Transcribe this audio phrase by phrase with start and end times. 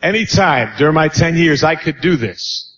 [0.00, 2.72] Anytime during my 10 years, I could do this.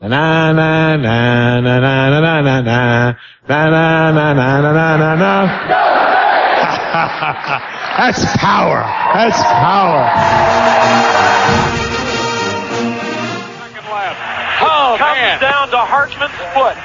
[0.00, 3.14] Na na na na na na na na na na
[3.48, 5.32] na na na na na na na.
[7.98, 8.86] That's power.
[9.14, 10.04] That's power.
[14.62, 16.76] Oh, comes down to Hartman's foot.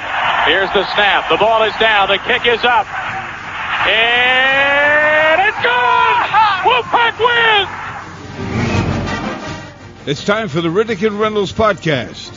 [0.50, 1.28] Here's the snap.
[1.30, 2.08] The ball is down.
[2.08, 2.86] The kick is up.
[3.86, 6.26] And it's gone!
[6.66, 7.79] Wolfpack wins!
[10.06, 12.34] It's time for the Riddick and Reynolds podcast.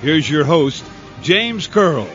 [0.00, 0.82] Here's your host,
[1.20, 2.00] James Curl.
[2.00, 2.06] All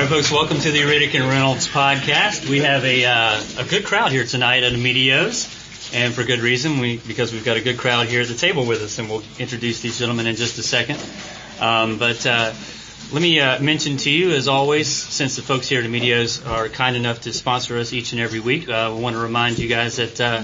[0.00, 2.48] right, folks, welcome to the Riddick and Reynolds podcast.
[2.48, 5.44] We have a, uh, a good crowd here tonight at Amedeo's,
[5.94, 8.66] and for good reason, we, because we've got a good crowd here at the table
[8.66, 10.98] with us, and we'll introduce these gentlemen in just a second.
[11.60, 12.52] Um, but uh,
[13.12, 16.68] let me uh, mention to you, as always, since the folks here at Amedeo's are
[16.68, 19.68] kind enough to sponsor us each and every week, uh, we want to remind you
[19.68, 20.42] guys that uh,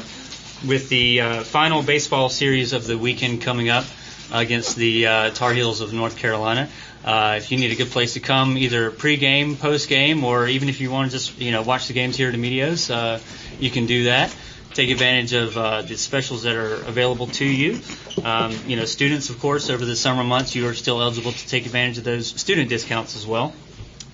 [0.66, 3.84] with the uh, final baseball series of the weekend coming up
[4.32, 6.68] against the uh, Tar Heels of North Carolina,
[7.04, 10.80] uh, if you need a good place to come, either pre-game, post-game, or even if
[10.80, 13.20] you want to just you know watch the games here at Amedeo's, uh,
[13.58, 14.34] you can do that.
[14.74, 17.80] Take advantage of uh, the specials that are available to you.
[18.22, 21.48] Um, you know, students, of course, over the summer months, you are still eligible to
[21.48, 23.52] take advantage of those student discounts as well.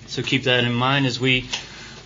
[0.07, 1.47] So keep that in mind as we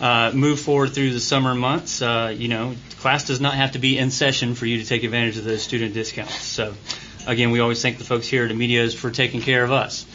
[0.02, 2.02] uh, move forward through the summer months.
[2.02, 5.04] Uh, you know, class does not have to be in session for you to take
[5.04, 6.42] advantage of those student discounts.
[6.42, 6.74] So,
[7.28, 10.06] again, we always thank the folks here at Amedeo's for taking care of us.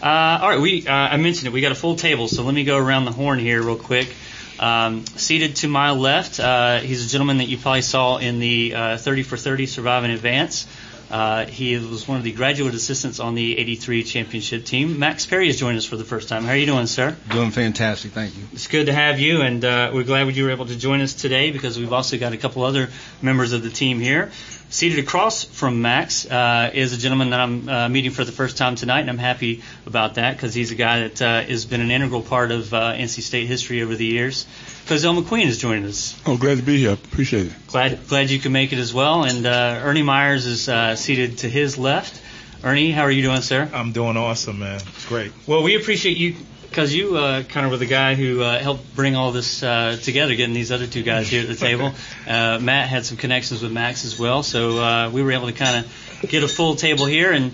[0.00, 1.52] Uh, all right, we uh, I mentioned it.
[1.52, 4.14] We got a full table, so let me go around the horn here real quick.
[4.58, 8.74] Um, seated to my left, uh, he's a gentleman that you probably saw in the
[8.74, 10.66] uh, 30 for 30 Survive and Advance.
[11.10, 14.98] Uh, he was one of the graduate assistants on the 83 championship team.
[14.98, 16.44] Max Perry has joined us for the first time.
[16.44, 17.16] How are you doing, sir?
[17.30, 18.44] Doing fantastic, thank you.
[18.52, 21.14] It's good to have you, and uh, we're glad you were able to join us
[21.14, 24.30] today because we've also got a couple other members of the team here.
[24.72, 28.56] Seated across from Max uh, is a gentleman that I'm uh, meeting for the first
[28.56, 31.80] time tonight, and I'm happy about that because he's a guy that uh, has been
[31.80, 34.46] an integral part of uh, NC State history over the years.
[34.86, 36.16] Cozell McQueen is joining us.
[36.24, 36.92] Oh, glad to be here.
[36.92, 37.52] Appreciate it.
[37.66, 39.24] Glad glad you could make it as well.
[39.24, 42.22] And uh, Ernie Myers is uh, seated to his left.
[42.62, 43.68] Ernie, how are you doing, sir?
[43.74, 44.76] I'm doing awesome, man.
[44.76, 45.32] It's great.
[45.48, 46.36] Well, we appreciate you
[46.70, 49.98] because you uh, kind of were the guy who uh, helped bring all this uh,
[50.00, 51.92] together, getting these other two guys here at the table.
[52.26, 55.52] Uh, Matt had some connections with Max as well, so uh, we were able to
[55.52, 57.32] kind of get a full table here.
[57.32, 57.52] And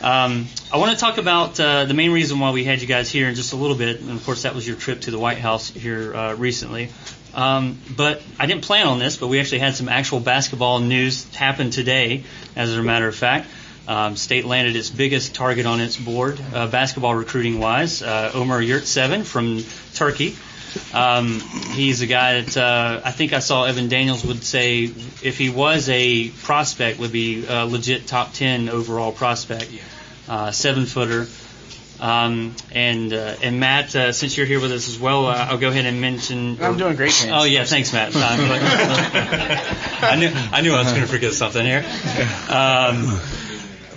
[0.00, 3.10] um, I want to talk about uh, the main reason why we had you guys
[3.10, 4.00] here in just a little bit.
[4.00, 6.90] And of course, that was your trip to the White House here uh, recently.
[7.34, 11.34] Um, but I didn't plan on this, but we actually had some actual basketball news
[11.34, 12.24] happen today,
[12.54, 13.48] as a matter of fact.
[13.86, 18.62] Um, State landed its biggest target on its board, uh, basketball recruiting wise, uh, Omer
[18.62, 19.62] Yurtseven from
[19.94, 20.36] Turkey.
[20.94, 25.36] Um, he's a guy that uh, I think I saw Evan Daniels would say if
[25.36, 29.70] he was a prospect would be a legit top 10 overall prospect,
[30.28, 31.26] uh, seven footer.
[32.00, 35.58] Um, and uh, and Matt, uh, since you're here with us as well, uh, I'll
[35.58, 36.60] go ahead and mention.
[36.60, 37.30] I'm doing great, James.
[37.32, 38.10] Oh yeah, thanks, Matt.
[38.16, 41.84] I knew I knew I was going to forget something here.
[42.48, 43.20] Um,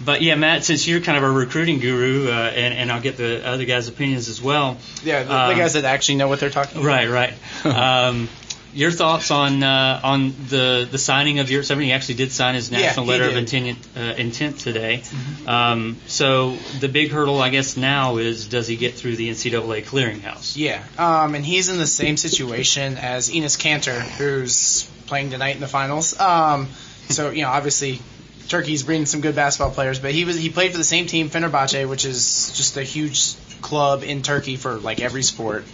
[0.06, 3.18] but yeah, Matt, since you're kind of a recruiting guru, uh, and, and I'll get
[3.18, 4.78] the other guys' opinions as well.
[5.04, 6.88] Yeah, the, the guys that actually know what they're talking about.
[6.88, 7.34] Right, right.
[7.66, 8.30] Um,
[8.76, 11.82] your thoughts on uh, on the the signing of Yurtseven?
[11.82, 15.02] He actually did sign his national Yeah, letter of intent uh, intent today.
[15.48, 19.86] Um, so the big hurdle, I guess, now is does he get through the NCAA
[19.86, 20.58] clearinghouse?
[20.58, 25.62] Yeah, um, and he's in the same situation as Enes Kanter, who's playing tonight in
[25.62, 26.20] the finals.
[26.20, 26.68] Um,
[27.10, 28.02] so you know, obviously,
[28.48, 31.30] Turkey's bringing some good basketball players, but he was he played for the same team,
[31.30, 35.66] Fenerbahce, which is just a huge club in Turkey for like every sport.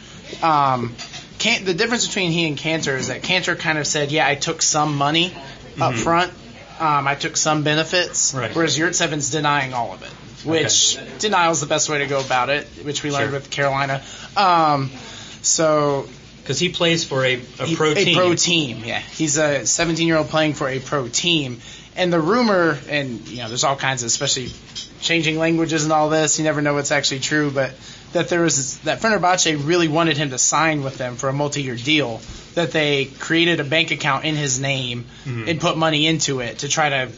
[0.41, 0.95] Um,
[1.39, 4.35] can, the difference between he and Kanter is that Kanter kind of said, "Yeah, I
[4.35, 5.33] took some money
[5.79, 5.97] up Mhm.
[6.03, 6.31] front,
[6.79, 8.55] um, I took some benefits," Right.
[8.55, 10.11] whereas Yurtseven's denying all of it,
[10.45, 13.39] which denial is the best way to go about it, which we learned Sure.
[13.39, 14.01] with Carolina.
[14.37, 14.89] Um,
[15.41, 16.07] so
[16.41, 18.07] Because he plays for a, a he- pro team.
[18.07, 18.99] A pro team, yeah.
[18.99, 21.61] He's a 17 year old playing for a pro team.
[21.95, 24.49] And the rumor, and you know, there's all kinds of, especially
[25.01, 26.37] changing languages and all this.
[26.37, 27.73] You never know what's actually true, but
[28.13, 31.75] that there was that Fenerbahce really wanted him to sign with them for a multi-year
[31.75, 32.21] deal.
[32.55, 35.49] That they created a bank account in his name Mhm.
[35.49, 37.09] and put money into it to try to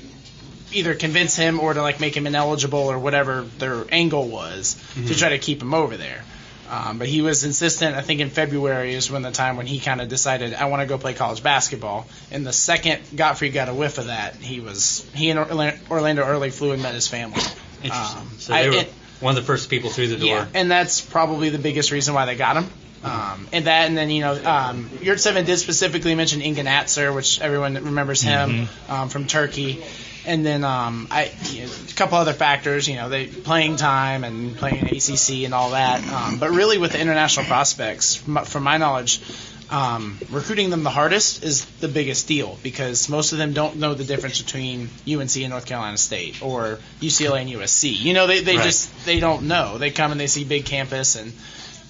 [0.72, 5.00] either convince him or to like make him ineligible or whatever their angle was to
[5.02, 5.18] Mhm.
[5.20, 6.24] try to keep him over there.
[6.70, 7.96] Um, but he was insistent.
[7.96, 10.82] I think in February is when the time when he kind of decided I want
[10.82, 12.08] to go play college basketball.
[12.32, 16.50] And the second Gottfried got a whiff of that, he was he and Orlando Early
[16.50, 17.42] flew and met his family.
[17.84, 18.22] Interesting.
[18.22, 20.28] Um, so they I- were it- one of the first people through the door.
[20.28, 22.70] yeah, and that's probably the biggest reason why they got him.
[23.06, 27.40] Um, and that, and then you know, um, Yurtseven did specifically mention Engin Atsur, which
[27.42, 29.84] everyone remembers him um, from Turkey.
[30.26, 34.24] And then um, I, you know, a couple other factors, you know, they playing time
[34.24, 36.02] and playing ACC and all that.
[36.08, 39.22] Um, but really, with the international prospects, from, from my knowledge,
[39.70, 43.96] um, recruiting them the hardest is the biggest deal because most of them don't know
[43.96, 47.98] the difference between UNC and North Carolina State or UCLA and USC.
[48.00, 48.64] You know, they, they Right.
[48.64, 49.78] just they don't know.
[49.78, 51.34] They come and they see big campus and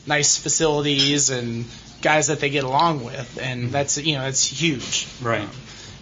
[0.08, 1.66] nice facilities and
[2.02, 5.08] guys that they get along with, and that's you know that's huge.
[5.22, 5.48] Right.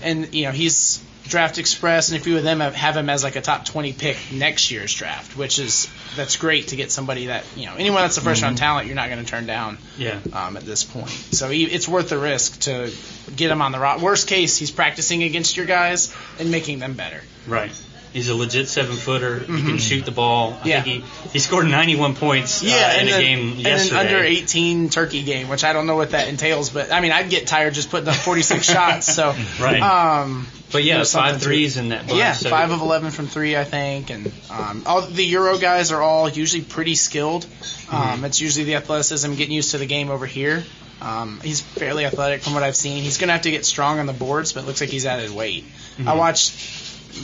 [0.04, 3.36] And you know he's DraftExpress, and a few of them have, have him as like
[3.36, 7.46] a top 20 pick next year's draft, which is that's great to get somebody that
[7.56, 10.20] you know anyone that's a first round talent you're not going to turn down Yeah.
[10.34, 11.10] um, at this point.
[11.10, 12.92] So he, it's worth the risk to
[13.36, 14.02] get him on the rock.
[14.02, 17.22] Worst case, he's practicing against your guys and making them better.
[17.48, 17.72] Right.
[18.14, 19.40] He's a legit seven footer.
[19.40, 19.80] He can Mhm.
[19.80, 20.60] shoot the ball.
[20.64, 20.82] I Yeah.
[20.82, 23.96] think he, he scored 91 points Yeah, uh, in and a game and yesterday.
[24.02, 27.12] an under 18 turkey game, which I don't know what that entails, but I mean
[27.14, 29.14] I'd get tired just putting up 46 shots.
[29.14, 29.82] So Right.
[29.82, 32.18] Um, But yeah, five threes in that bunch.
[32.20, 35.92] Yeah, so- five of 11 from three, I think, and um, all the Euro guys
[35.92, 37.46] are all usually pretty skilled.
[37.90, 40.64] Um, It's usually the athleticism, getting used to the game over here.
[41.02, 43.04] Um, he's fairly athletic from what I've seen.
[43.04, 45.06] He's going to have to get strong on the boards, but it looks like he's
[45.06, 45.66] added weight.
[46.00, 46.16] I Mhm.
[46.18, 46.54] watched,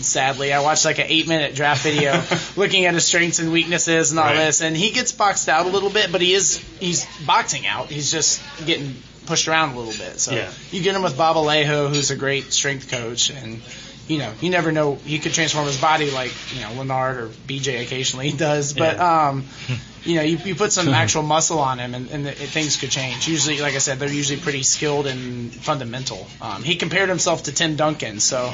[0.03, 2.23] sadly, I watched like an eight minute draft video
[2.55, 4.35] looking at his strengths and weaknesses and all Right.
[4.45, 7.87] this, and he gets boxed out a little bit, but he is he's boxing out.
[7.87, 8.95] He's just getting
[9.25, 10.19] pushed around a little bit.
[10.19, 10.49] So Yeah.
[10.71, 13.61] you get him with Bob Alejo, who's a great strength coach, and
[14.07, 17.27] you know you never know he could transform his body like you know Lennard or
[17.47, 19.27] BJ occasionally does, but Yeah.
[19.29, 19.45] um.
[20.03, 22.91] You know, you, you put some actual muscle on him, and, and the, things could
[22.91, 23.27] change.
[23.27, 26.25] Usually, like I said, they're usually pretty skilled and fundamental.
[26.41, 28.53] Um, he compared himself to Tim Duncan, so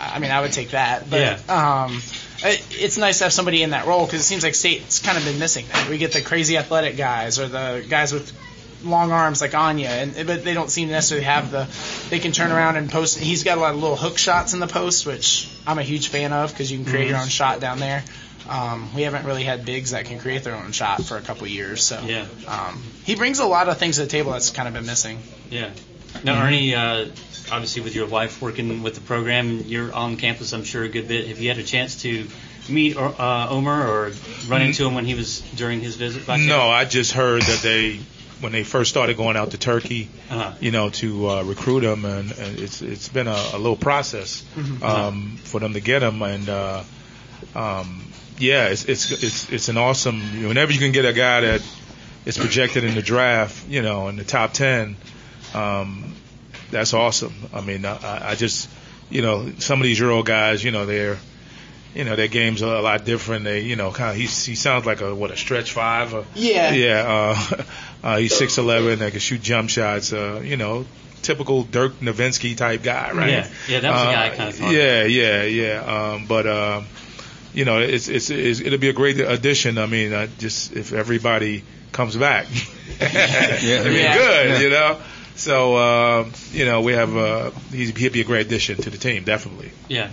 [0.00, 1.10] I mean, I would take that.
[1.10, 2.00] But um,
[2.44, 5.18] it, it's nice to have somebody in that role because it seems like State's kind
[5.18, 5.88] of been missing that.
[5.90, 8.30] We get the crazy athletic guys or the guys with
[8.84, 11.66] long arms like Anya, and but they don't seem to necessarily have the.
[12.10, 13.18] They can turn around and post.
[13.18, 16.08] He's got a lot of little hook shots in the post, which I'm a huge
[16.08, 17.22] fan of because you can create your Mhm.
[17.22, 18.04] own shot down there.
[18.48, 21.46] Um, we haven't really had bigs that can create their own shot for a couple
[21.46, 22.26] years, so Yeah.
[22.46, 25.18] um, he brings a lot of things to the table that's kind of been missing.
[25.50, 25.68] Yeah.
[26.24, 27.06] Now, Ernie, uh,
[27.50, 31.08] obviously with your wife working with the program, you're on campus, I'm sure, a good
[31.08, 31.28] bit.
[31.28, 32.26] Have you had a chance to
[32.68, 34.12] meet or, uh, Omer or
[34.46, 37.60] run into him when he was during his visit back No, I just heard that
[37.62, 37.98] they,
[38.40, 40.08] when they first started going out to Turkey.
[40.30, 40.52] Uh-huh.
[40.60, 44.44] you know, to uh, recruit them, and, and it's it's been a, a little process
[44.56, 44.82] Mhm.
[44.82, 46.82] um, for them to get them, and uh,
[47.54, 48.02] um,
[48.38, 50.20] yeah, it's it's it's it's an awesome.
[50.34, 51.62] You know, whenever you can get a guy that
[52.24, 54.96] is projected in the draft, you know, in the top ten,
[55.54, 56.14] um,
[56.70, 57.34] that's awesome.
[57.52, 58.68] I mean, I, I just,
[59.10, 61.18] you know, some of these Euro guys, you know, they're
[61.94, 63.44] you know, their game's a lot different.
[63.44, 66.12] They, you know, kind of, he, he sounds like a, what, a stretch five?
[66.14, 66.72] Or, Yeah.
[66.72, 67.62] Yeah, uh,
[68.02, 70.86] uh, he's 6'11, they can shoot jump shots, uh, you know,
[71.22, 73.30] typical Dirk Nowitzki type guy, right?
[73.30, 73.48] Yeah.
[73.68, 74.72] Yeah, that was the Uh, guy I kind of thought.
[74.74, 76.12] Yeah, yeah, yeah.
[76.12, 76.86] Um, but, um,
[77.54, 79.78] you know, it's, it's, it's, it'll be a great addition.
[79.78, 82.46] I mean, uh, just if everybody comes back,
[83.00, 83.08] it'll
[83.92, 84.14] be Yeah.
[84.16, 84.58] good, Yeah.
[84.60, 85.00] you know?
[85.36, 88.98] So, uh, you know, we have, uh, he'd, he'd be a great addition to the
[88.98, 89.70] team, definitely.
[89.88, 90.10] Yeah.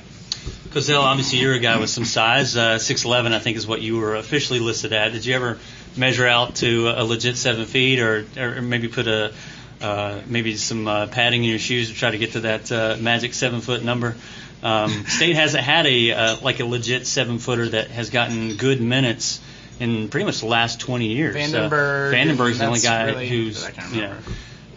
[0.71, 2.55] Cozell, obviously you're a guy with some size.
[2.55, 5.11] Uh, 6'11", I think, is what you were officially listed at.
[5.11, 5.59] Did you ever
[5.97, 9.33] measure out to a legit seven feet, or, or maybe put a
[9.81, 12.97] uh, maybe some uh, padding in your shoes to try to get to that uh,
[12.99, 14.15] magic seven foot number?
[14.63, 18.79] Um, State hasn't had a uh, like a legit seven footer that has gotten good
[18.79, 19.41] minutes
[19.79, 21.35] in pretty much the last 20 years.
[21.35, 24.19] Vandenberg, Uh, Vandenberg's the only guy really- who's can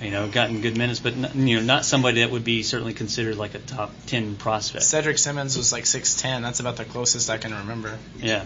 [0.01, 0.27] you know remember.
[0.27, 2.95] you know gotten good minutes, but n- you know not somebody that would be certainly
[2.95, 4.85] considered like a top 10 prospect.
[4.85, 6.43] Cedric Simmons was like 6'10.
[6.43, 7.97] That's about the closest I can remember.
[8.19, 8.45] Yeah.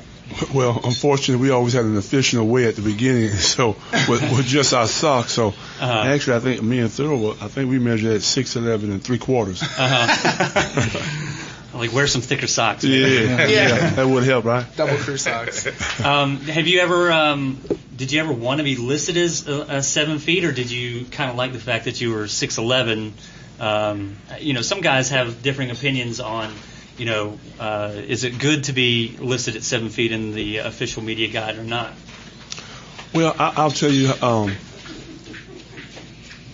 [0.54, 3.76] Well, unfortunately, we always had an official way at the beginning, so
[4.08, 5.32] with, with just our socks.
[5.32, 5.86] So Uh-huh.
[6.06, 9.18] actually, I think me and Thurl, I think we measured at six eleven and three
[9.18, 9.62] quarters.
[9.62, 11.34] Uh-huh.
[11.78, 12.84] like wear some thicker socks.
[12.84, 13.52] Yeah, maybe.
[13.52, 14.66] yeah, that would help, right?
[14.76, 15.66] Double crew socks.
[16.04, 17.10] Um, have you ever?
[17.10, 17.60] Um,
[17.96, 21.04] did you ever want to be listed as a, a seven feet, or did you
[21.06, 23.14] kind of like the fact that you were six eleven?
[23.58, 26.52] Um, you know, some guys have differing opinions on.
[26.96, 31.02] You know, uh, is it good to be listed at seven feet in the official
[31.02, 31.92] media guide or not?
[33.14, 34.52] Well, I, I'll tell you, um,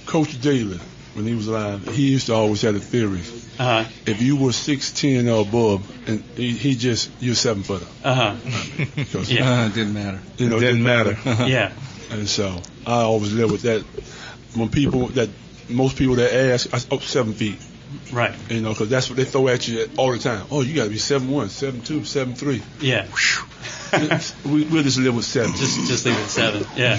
[0.06, 0.78] Coach Daly,
[1.14, 3.20] when he was alive, he used to always have a theory.
[3.58, 3.88] Uh-huh.
[4.06, 7.86] If you were six ten or above, and he, he just you're seven footer.
[8.02, 8.34] Uh-huh.
[8.96, 9.62] Because Yeah.
[9.62, 10.20] Uh, it didn't matter.
[10.38, 11.16] you know, It didn't matter.
[11.46, 11.72] Yeah.
[12.10, 13.82] And so I always live with that.
[14.56, 15.30] When people that
[15.68, 17.58] most people that ask, I, oh, seven feet.
[18.12, 18.34] Right.
[18.50, 20.46] You know, because that's what they throw at you all the time.
[20.50, 22.60] Oh, you got to be seven one, seven two, seven three.
[22.80, 23.06] Yeah.
[24.44, 25.52] We, we'll just live with seven.
[25.52, 26.66] Just just leave it seven.
[26.76, 26.98] Yeah.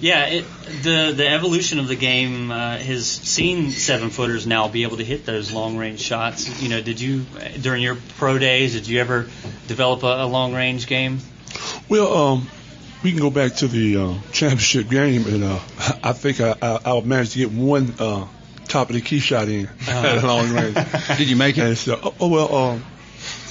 [0.00, 0.26] Yeah.
[0.26, 0.44] It,
[0.82, 5.04] the the evolution of the game uh, has seen seven footers now be able to
[5.04, 6.62] hit those long range shots.
[6.62, 7.24] You know, did you
[7.60, 8.74] during your pro days?
[8.74, 9.28] Did you ever
[9.66, 11.18] develop a, a long range game?
[11.88, 12.48] Well, um,
[13.02, 15.58] we can go back to the uh, championship game, and uh,
[16.02, 18.26] I think I, I, I managed to get one uh,
[18.68, 20.76] top of the key shot in at a long range.
[21.16, 21.64] Did you make it?
[21.64, 22.84] And so, oh, oh well, um,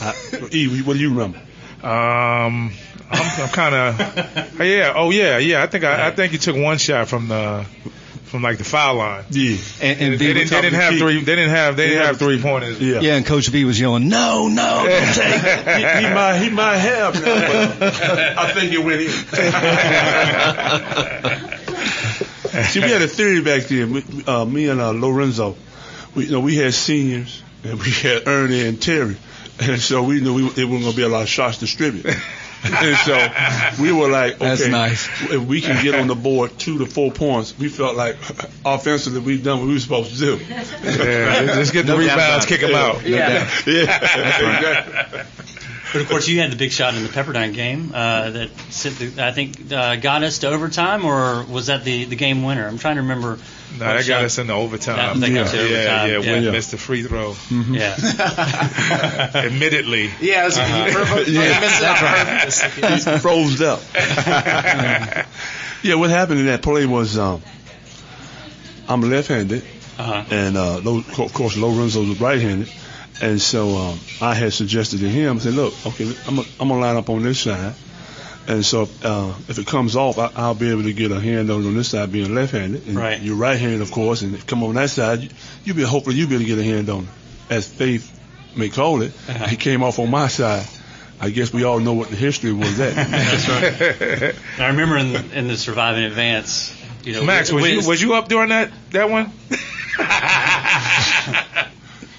[0.01, 0.13] I,
[0.53, 1.41] E, what do you remember?
[1.83, 2.71] Um,
[3.11, 3.99] I'm, I'm kind of,
[4.59, 5.63] yeah, oh yeah, yeah.
[5.63, 7.65] I think I, I think he took one shot from the,
[8.25, 9.23] from like the foul line.
[9.29, 11.23] Yeah, And, and They, V, didn't, they didn't have three.
[11.23, 11.75] They didn't have.
[11.77, 12.79] They didn't have three pointers.
[12.79, 15.67] Yeah, yeah, and Coach V was yelling, "No, no, don't take it."
[16.01, 19.09] he, he might he might have now, I think it went in.
[22.63, 24.03] See, we had a theory back then.
[24.27, 25.55] Uh, me and uh, Lorenzo,
[26.15, 29.15] we you know we had seniors and we had Ernie and Terry,
[29.61, 32.15] and so we knew we, it wasn't going to be a lot of shots distributed.
[32.63, 35.07] and so we were like, okay, That's nice.
[35.31, 38.17] if we can get on the board two to four points, we felt like
[38.65, 40.37] offensively we've done what we were supposed to do.
[40.45, 42.67] Yeah, just get the No rebounds, kick it.
[42.67, 43.05] them out.
[43.05, 43.49] Yeah.
[43.65, 45.25] yeah.
[45.91, 48.97] But of course, you had the big shot in the Pepperdine game uh, that sent
[48.99, 52.67] the, I think uh, got us to overtime, or was that the, the game winner?
[52.67, 53.39] I'm trying to remember.
[53.73, 55.19] No, that shot- got us into overtime.
[55.19, 56.31] That- that got you yeah, overtime, yeah, yeah.
[56.33, 56.51] Wynn Yeah.
[56.51, 57.35] missed the free throw.
[57.49, 57.95] Yeah.
[59.33, 60.11] Admittedly.
[60.21, 60.85] Yeah, it was, Uh-huh.
[60.85, 63.13] he provoked- he missed it on.
[63.13, 63.81] He froze up.
[65.83, 67.41] yeah, what happened in that play was um,
[68.87, 69.63] I'm left-handed,
[69.97, 70.23] Uh-huh.
[70.29, 72.71] and uh, Lo- of course Lorenzo was right-handed,
[73.21, 76.95] and so um, I had suggested to him, I said, look, okay, I'm gonna, line
[76.95, 77.73] up on this side,
[78.47, 81.51] and so uh, if it comes off, I, I'll be able to get a hand
[81.51, 83.21] on on this side, being left-handed, and Right.
[83.21, 85.29] you're right-handed, of course, and if come on that side, you,
[85.65, 87.09] you be hopefully you'll be able to get a hand on it,
[87.49, 88.17] as Faith
[88.55, 89.11] may call it.
[89.29, 89.47] Uh-huh.
[89.47, 90.65] He came off on my side.
[91.21, 92.95] I guess we all know what the history was that.
[94.57, 96.73] And I remember in, in the surviving advance,
[97.03, 99.31] you know, Max, was we- you was you up during that that one?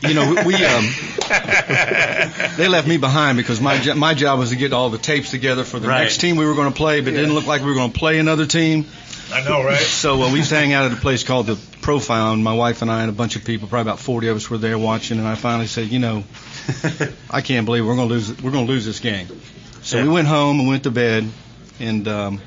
[0.03, 0.85] You know, we, we um,
[2.57, 5.31] they left me behind because my jo- my job was to get all the tapes
[5.31, 6.03] together for the Right.
[6.03, 7.93] next team we were going to play, but it didn't look like we were going
[7.93, 8.87] to play another team.
[9.33, 9.79] I know, right?
[10.01, 12.35] So uh, we used to hang out at a place called the Profound.
[12.37, 14.49] and my wife and I and a bunch of people, probably about 40 of us,
[14.51, 15.19] were there watching.
[15.19, 16.25] And I finally said, you know,
[17.31, 18.43] I can't believe we're going to lose.
[18.43, 19.29] We're going to lose this game.
[19.83, 20.05] So Yeah.
[20.05, 21.29] we went home and went to bed,
[21.79, 22.41] and um,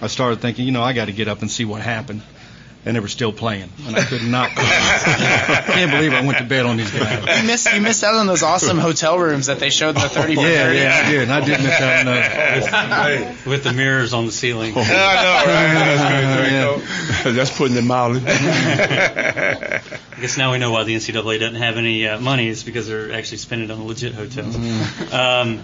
[0.00, 2.22] I started thinking, you know, I got to get up and see what happened.
[2.86, 4.50] And they were still playing, and I could not.
[4.56, 7.40] I can't believe I went to bed on these guys.
[7.42, 10.08] You missed you missed out on those awesome hotel rooms that they showed in the
[10.08, 10.78] 30 for Yeah, 30.
[10.78, 11.22] yeah, I did.
[11.22, 13.44] And I did miss out on those.
[13.44, 14.72] with the mirrors on the ceiling.
[14.76, 15.74] I know, right?
[15.74, 17.26] That's good.
[17.26, 17.32] Yeah.
[17.32, 18.22] That's putting it mildly.
[18.24, 19.80] I
[20.20, 22.48] guess now we know why the NCAA doesn't have any uh, money.
[22.48, 24.56] It's because they're actually spending it on legit hotels.
[25.12, 25.62] Um,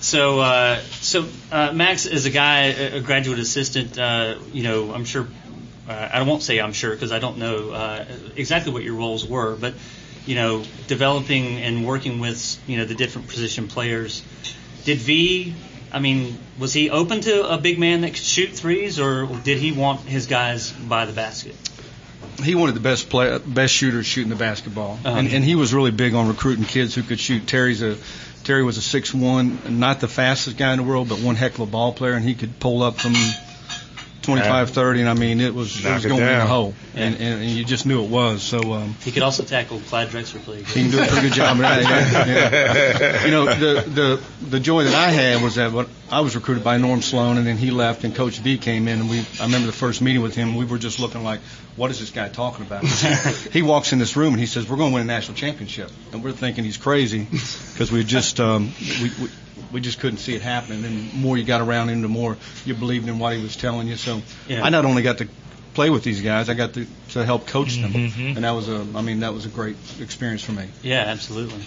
[0.00, 3.98] so, uh, so uh, Max is a guy, a a graduate assistant.
[3.98, 5.26] Uh, you know, I'm sure.
[5.88, 8.04] Uh, I won't say I'm sure because I don't know uh,
[8.36, 9.74] exactly what your roles were, but
[10.26, 14.22] you know, developing and working with you know the different position players.
[14.84, 15.54] Did V?
[15.90, 19.56] I mean, was he open to a big man that could shoot threes, or did
[19.58, 21.54] he want his guys by the basket?
[22.44, 25.18] he wanted the best play, best shooters shooting the basketball, Uh-huh.
[25.18, 27.46] and, and he was really big on recruiting kids who could shoot.
[27.48, 27.96] Terry's a
[28.44, 31.54] Terry was a six one, not the fastest guy in the world, but one heck
[31.54, 33.14] of a ball player, and he could pull up from
[34.28, 36.46] 25, 30, and I mean it was it was going in the down.
[36.46, 37.02] hole, Yeah.
[37.04, 38.42] and, and, and you just knew it was.
[38.42, 40.66] So um, He could also tackle Clyde Drexler pretty good.
[40.74, 41.56] he can do a pretty good job.
[41.56, 43.24] of that, yeah, yeah.
[43.24, 46.64] You know, the the the joy that I had was that what I was recruited
[46.64, 49.44] by Norm Sloan, and then he left, and Coach V came in, and we I
[49.44, 51.40] remember the first meeting with him, we were just looking like,
[51.76, 52.84] what is this guy talking about?
[52.84, 55.90] he walks in this room and he says, we're going to win a national championship,
[56.12, 59.30] and we're thinking he's crazy because we just um, we, we
[59.72, 60.84] we just couldn't see it happening.
[60.84, 63.56] And the more you got around him, the more you believed in what he was
[63.56, 63.96] telling you.
[63.96, 64.64] So Yeah.
[64.64, 65.28] I not only got to
[65.74, 68.36] play with these guys, I got to to help coach them, Mhm.
[68.36, 70.64] and that was a I mean that was a great experience for me.
[70.82, 71.62] Yeah, absolutely.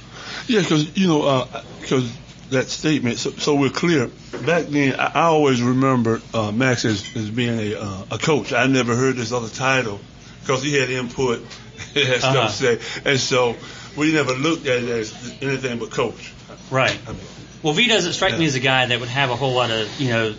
[0.47, 1.47] Yeah, because you know,
[1.81, 2.11] because
[2.51, 3.17] that statement.
[3.17, 4.09] So, so we're clear.
[4.45, 8.51] Back then, I, I always remember uh, Max as, as being a uh, a coach.
[8.53, 9.99] I never heard this other title
[10.41, 11.39] because he had input,
[11.93, 12.49] he had Uh-huh.
[12.49, 13.55] stuff to say, and so
[13.95, 16.33] we never looked at it as anything but coach.
[16.69, 16.97] Right.
[17.07, 17.21] I mean,
[17.63, 19.99] Well, V doesn't strike me as a guy that would have a whole lot of,
[20.01, 20.33] you know,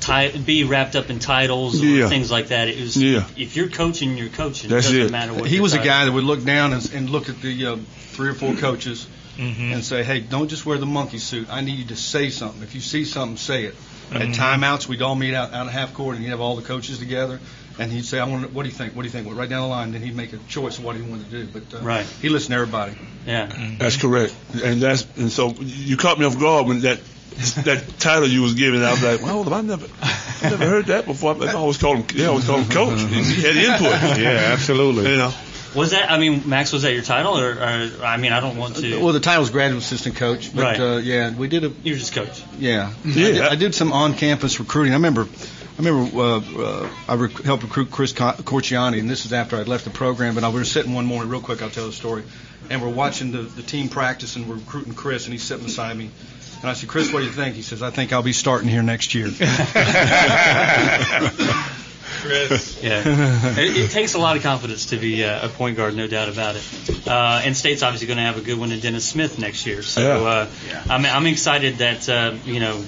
[0.00, 2.08] ti- be wrapped up in titles or Yeah.
[2.08, 2.68] things like that.
[2.68, 3.24] It was Yeah.
[3.36, 4.70] if you're coaching, you're coaching.
[4.70, 5.10] That's it doesn't it.
[5.12, 7.66] matter what He was a guy that would look down and, and look at the
[7.66, 7.76] uh,
[8.12, 9.06] three or four coaches
[9.38, 9.72] Mm-hmm.
[9.72, 11.46] and say, "Hey, don't just wear the monkey suit.
[11.50, 12.62] I need you to say something.
[12.62, 13.74] If you see something, say it."
[14.12, 14.20] Mhm.
[14.20, 16.62] At timeouts, we'd all meet out out of half court, and you'd have all the
[16.62, 17.40] coaches together,
[17.80, 18.52] and he'd say, "I want.
[18.52, 18.94] What do you think?
[18.94, 20.84] What do you think?" Well, right down the line, then he'd make a choice of
[20.84, 21.48] what he wanted to do.
[21.52, 22.06] But uh, Right.
[22.22, 22.92] he listened to everybody.
[23.26, 24.34] Yeah, That's correct.
[24.62, 27.00] And that's and so you caught me off guard when that
[27.64, 28.82] that title you was giving.
[28.82, 31.36] I was like, well, hold I never, I never heard that before.
[31.42, 33.00] I always called him, they always call him coach.
[33.00, 34.18] He had input.
[34.20, 35.10] Yeah, absolutely.
[35.10, 35.32] You know.
[35.74, 36.10] Was that?
[36.10, 39.00] I mean, Max, was that your title, or, or I mean, I don't want to.
[39.00, 40.80] Well, the title was graduate assistant coach, but Right.
[40.80, 41.68] uh, yeah, we did a.
[41.84, 42.42] You were just coach.
[42.58, 43.26] Yeah, Yeah.
[43.26, 44.92] I, did, I did some on-campus recruiting.
[44.94, 45.28] I remember,
[45.80, 49.56] I remember uh, uh, I rec- helped recruit Chris Co- Corchiani, and this is after
[49.56, 50.34] I'd left the program.
[50.34, 52.22] But I was sitting one morning, real quick, I'll tell the story,
[52.68, 55.96] and we're watching the, the team practice, and we're recruiting Chris, and he's sitting beside
[55.96, 56.10] me.
[56.60, 57.54] And I said, Chris, what do you think?
[57.54, 59.28] He says, I think I'll be starting here next year.
[62.20, 62.82] Chris.
[62.82, 63.02] Yeah.
[63.58, 66.28] it, it takes a lot of confidence to be uh, a point guard, no doubt
[66.28, 67.08] about it.
[67.08, 69.80] Uh, and State's obviously going to have a good one in Dennis Smith next year.
[69.80, 70.28] So Yeah.
[70.28, 70.46] uh,
[70.90, 72.84] I'm, I'm excited that, uh, you know,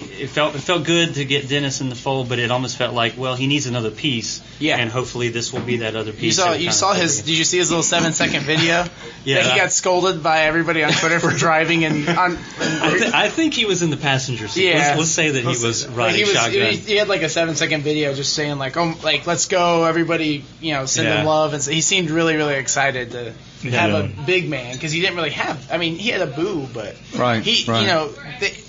[0.00, 2.94] it felt it felt good to get Dennis in the fold, but it almost felt
[2.94, 4.42] like, well, he needs another piece.
[4.60, 4.76] Yeah.
[4.76, 6.22] And hopefully this will be that other piece.
[6.22, 7.22] You saw you saw his.
[7.22, 8.84] Did you see his little seven second video?
[9.24, 9.42] Yeah.
[9.42, 12.38] That he got scolded by everybody on Twitter for driving and on.
[12.60, 14.68] I, th- I think he was in the passenger seat.
[14.70, 14.74] Yeah.
[14.78, 16.70] Let's, let's say that he Let's- was like, riding he was, shotgun.
[16.70, 19.84] He, he had like a seven second video just saying like, oh, like let's go,
[19.84, 21.20] everybody, you know, send Yeah.
[21.20, 23.70] him love, and so he seemed really, really excited to Yeah.
[23.72, 25.70] have a big man because he didn't really have.
[25.70, 27.82] I mean, he had a boo, but Right, he, right.
[27.82, 28.08] you know,
[28.40, 28.64] the,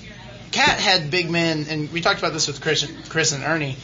[0.51, 3.77] Cat had big men, and we talked about this with Chris, Chris and Ernie,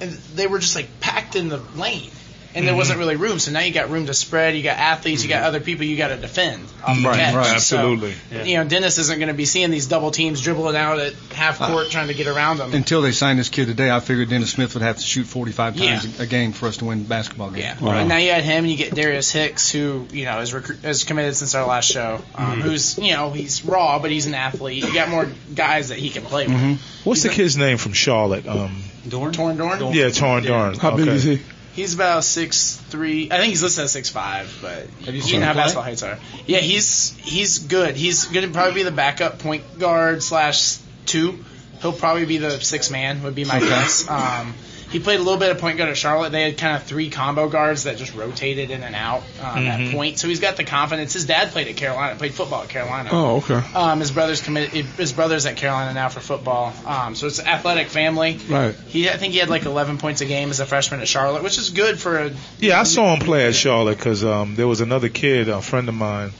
[0.00, 2.10] and they were just like packed in the lane.
[2.54, 4.54] And there wasn't really room, so now you got room to spread.
[4.56, 7.34] You got athletes, you got other people you got to defend off the Right, catch.
[7.34, 7.60] right.
[7.60, 8.14] So, Absolutely.
[8.50, 11.58] you know, Dennis isn't going to be seeing these double teams dribbling out at half
[11.58, 12.74] court trying to get around them.
[12.74, 15.76] Until they signed this kid today, I figured Dennis Smith would have to shoot 45
[15.78, 16.20] times Yeah.
[16.20, 17.60] a, a game for us to win basketball game.
[17.80, 18.00] Yeah.
[18.00, 20.84] And now you add him, and you get Darius Hicks, who you know is recru-
[20.84, 22.20] is committed since our last show.
[22.34, 22.62] Um, Mhm.
[22.62, 24.84] Who's you know he's raw, but he's an athlete.
[24.84, 26.56] You got more guys that he can play with.
[26.56, 26.74] Mm-hmm.
[27.08, 28.46] What's the kid's name from Charlotte?
[28.46, 29.32] Um, Dorn.
[29.32, 29.92] Torin Dorn.
[29.94, 30.74] yeah, Torin Dorn.
[30.78, 31.40] How big is he?
[31.72, 33.30] He's about six three.
[33.30, 36.02] I think he's listed at six five, but Have you seen know how basketball heights
[36.02, 36.18] are.
[36.46, 37.96] Yeah, he's he's good.
[37.96, 41.42] He's going to probably be the backup point guard slash two.
[41.80, 43.22] He'll probably be the sixth man.
[43.22, 44.08] Would be my guess.
[44.08, 44.54] Um,
[44.92, 46.30] he played a little bit of point guard at Charlotte.
[46.30, 49.80] They had kind of three combo guards that just rotated in and out um, at
[49.80, 49.92] Mhm.
[49.92, 50.18] point.
[50.18, 51.14] So he's got the confidence.
[51.14, 53.08] His dad played at Carolina, played football at Carolina.
[53.10, 53.60] Oh, okay.
[53.74, 54.70] Um, his brother's committed.
[54.84, 56.72] His brother's at Carolina now for football.
[56.86, 58.38] Um, so it's an athletic family.
[58.48, 58.74] Right.
[58.88, 61.42] He, I think he had like 11 points a game as a freshman at Charlotte,
[61.42, 62.30] which is good for a.
[62.60, 65.88] Yeah, I saw him play at Charlotte because um, there was another kid, a friend
[65.88, 66.32] of mine.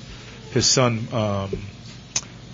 [0.53, 1.51] His son um,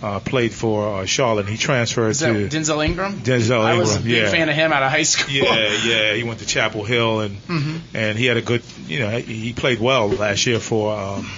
[0.02, 1.46] uh, played for uh, Charlotte.
[1.46, 3.14] and He transferred to Denzel Ingram?
[3.20, 3.62] Denzel Ingram.
[3.62, 4.30] I was a big yeah.
[4.30, 5.34] fan of him out of high school.
[5.34, 6.14] Yeah, yeah.
[6.14, 7.80] He went to Chapel Hill and Mhm.
[7.94, 11.30] and he had a good, you know, he played well last year for um,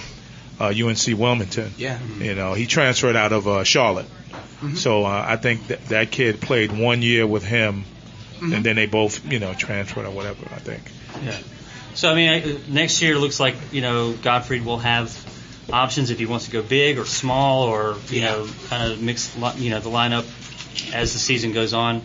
[0.59, 1.73] uh, UNC Wilmington.
[1.77, 1.97] Yeah.
[2.19, 4.05] You know, he transferred out of uh, Charlotte.
[4.61, 4.77] Mhm.
[4.77, 7.83] So uh, I think that that kid played one year with him,
[8.39, 8.55] Mhm.
[8.57, 10.45] and then they both, you know, transferred or whatever.
[10.55, 10.81] I think.
[11.25, 11.35] Yeah.
[11.95, 15.09] So I mean, I- next year looks like you know Gottfried will have
[15.71, 19.35] options if he wants to go big or small or you know kind of mix
[19.57, 20.25] you know the lineup
[20.93, 22.01] as the season goes on.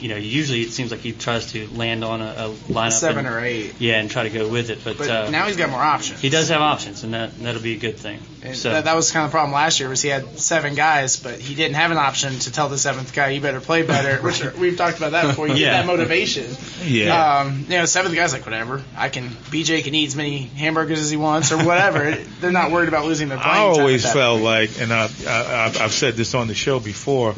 [0.00, 3.26] You know, usually it seems like he tries to land on a, a lineup Seven
[3.26, 3.74] and, or eight.
[3.80, 4.80] Yeah, and try to go with it.
[4.84, 6.20] But, But uh, now he's got more options.
[6.20, 8.20] he does have options, and that that'll be a good thing.
[8.42, 10.74] And So that, that was kind of the problem last year was he had seven
[10.74, 13.82] guys, but he didn't have an option to tell the seventh guy you better play
[13.82, 14.22] better.
[14.22, 15.48] Which we've talked about that before.
[15.48, 15.72] You Yeah.
[15.72, 16.46] get that motivation.
[16.84, 17.38] Yeah.
[17.40, 18.82] Um, you know, seventh guy's like whatever.
[18.96, 19.28] I can.
[19.28, 22.12] BJ can eat as many hamburgers as he wants or whatever.
[22.40, 24.44] They're not worried about losing their I playing time always at felt point.
[24.44, 27.34] like, and I, I, I've- I've said this on the show before,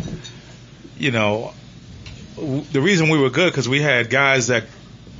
[0.98, 1.54] you know, w-
[2.36, 4.64] the reason we were good because we had guys that,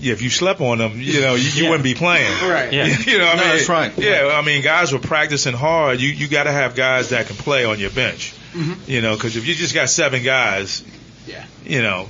[0.00, 1.70] if you slept on them, you know, you, you Yeah.
[1.70, 2.32] wouldn't be playing.
[2.42, 2.72] Right.
[2.72, 2.86] Yeah.
[3.06, 3.98] you know, what No, I mean, that's right.
[3.98, 6.00] Yeah, I mean, guys were practicing hard.
[6.00, 8.34] You you got to have guys that can play on your bench.
[8.54, 8.88] Mhm.
[8.88, 10.82] You know, because if you just got seven guys,
[11.26, 11.44] Yeah.
[11.64, 12.08] you know,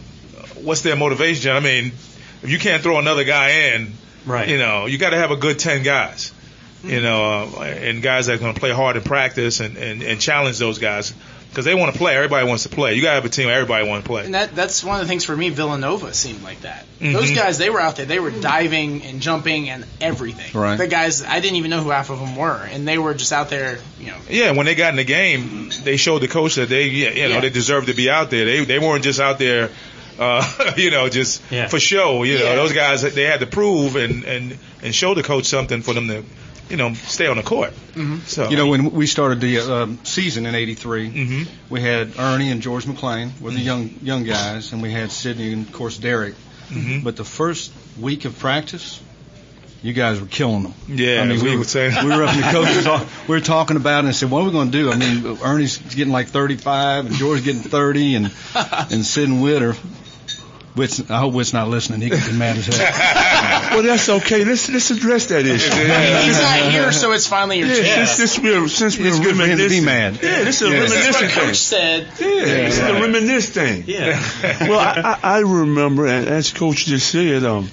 [0.62, 1.51] what's their motivation?
[1.53, 1.93] I mean,
[2.43, 3.93] if you can't throw another guy in,
[4.25, 4.49] right.
[4.49, 6.33] you know, you got to have a good ten guys.
[6.85, 10.03] You know, uh, and guys that are going to play hard in practice and, and,
[10.03, 11.12] and challenge those guys
[11.53, 12.17] because they want to play.
[12.17, 12.95] Everybody wants to play.
[12.95, 13.47] You got to have a team.
[13.47, 14.25] where Everybody wants to play.
[14.25, 15.51] And that that's one of the things for me.
[15.51, 16.87] Villanova seemed like that.
[17.01, 17.12] Mhm.
[17.12, 18.07] Those guys, they were out there.
[18.07, 20.59] They were diving and jumping and everything.
[20.59, 20.77] Right.
[20.77, 23.33] The guys, I didn't even know who half of them were, and they were just
[23.33, 23.79] out there.
[24.01, 24.17] You know.
[24.31, 27.23] Yeah, when they got in the game, they showed the coach that they, yeah, you
[27.29, 27.41] know, Yeah.
[27.41, 28.45] they deserved to be out there.
[28.47, 29.69] They they weren't just out there,
[30.19, 31.69] uh, you know, just Yeah.
[31.69, 32.23] for show.
[32.23, 35.83] You know, those guys they had to prove and and and show the coach something
[35.83, 36.25] for them to
[36.70, 37.72] you know, stay on the court.
[37.94, 38.18] Mm-hmm.
[38.27, 41.46] So You know, when we started the um, season in '83, Mhm.
[41.68, 45.53] we had Ernie and George McClain were the young young guys, and we had Sidney
[45.53, 46.35] and of course Derek.
[46.70, 47.05] Mhm.
[47.05, 47.70] But the first
[48.01, 48.98] week of practice,
[49.83, 50.75] you guys were killing them.
[50.88, 52.87] Yeah, I mean, we we, were were saying- we were up in the coaches.
[52.87, 54.96] all- We were talking about it and said, "What are we going to do?" I
[54.96, 58.31] mean, Ernie's getting like 35, and George getting 30, and
[58.90, 59.77] and Sid and Witt are.
[60.75, 62.01] Witt's, I hope Witt's not listening.
[62.01, 62.79] He could be mad as hell.
[63.75, 64.45] well, that's okay.
[64.45, 65.71] Let's let's address that issue.
[65.71, 68.13] He's not here, so it's finally your Yeah, chance.
[68.13, 70.15] since, since we're since we're It's good for him to be mad.
[70.23, 70.81] Yeah, this is a Yeah.
[70.81, 71.47] This is reminiscing what thing.
[71.47, 72.03] Coach said.
[72.19, 73.85] Yeah, this is a reminisce thing.
[73.87, 74.21] Yeah.
[74.69, 77.67] well, I, I I remember, and as Coach just said, um,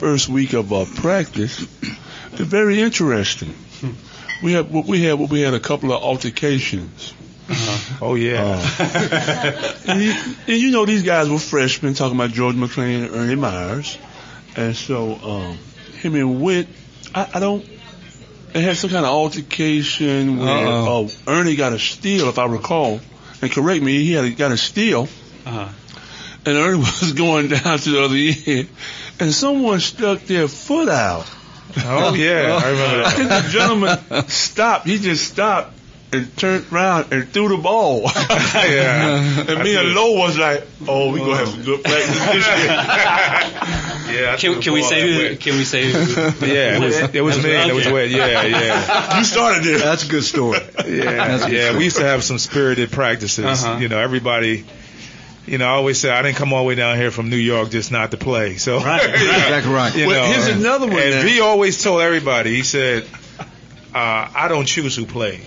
[0.00, 1.64] first week of uh, practice,
[2.32, 3.54] they're very interesting.
[4.42, 7.14] We had we had we had a couple of altercations.
[8.00, 8.60] Oh yeah,
[9.88, 10.12] and, you,
[10.46, 13.98] and you know these guys were freshmen, talking about George McClain and Ernie Myers,
[14.56, 15.58] and so um,
[16.00, 16.68] him and Witt,
[17.14, 17.64] I, I don't.
[18.52, 23.00] They had some kind of altercation where uh, Ernie got a steal, if I recall.
[23.42, 25.08] And correct me, he had got a steal,
[25.46, 25.68] Uh-huh.
[26.46, 28.68] and Ernie was going down to the other end,
[29.20, 31.30] and someone stuck their foot out.
[31.78, 33.18] oh yeah, I remember that.
[33.20, 34.86] And the gentleman stopped.
[34.86, 35.72] He just stopped
[36.12, 38.10] and turned around and threw the ball.
[38.54, 39.44] Yeah.
[39.48, 43.66] And me and Lowe was like, "Oh, we gonna have some good practice this year."
[44.10, 45.36] Yeah, I Can, threw can we ball say who?
[45.36, 45.84] Can we say?
[45.90, 45.98] Who,
[46.46, 47.50] Yeah, it was it was me.
[47.52, 47.92] That was Okay.
[47.92, 48.10] wet.
[48.10, 49.18] Yeah, yeah.
[49.18, 49.78] you started it.
[49.80, 50.58] That's a good story.
[50.86, 51.76] Yeah, yeah.
[51.78, 53.44] We used to have some spirited practices.
[53.44, 53.78] Uh-huh.
[53.78, 54.64] You know, everybody.
[55.46, 57.36] You know, I always say I didn't come all the way down here from New
[57.36, 58.56] York just not to play.
[58.56, 59.14] So Right, right.
[59.14, 59.94] Exactly right.
[59.96, 61.22] You Well, know, here's another one And now.
[61.22, 62.54] he always told everybody.
[62.56, 63.04] He said,
[63.94, 65.40] uh, "I don't choose who play.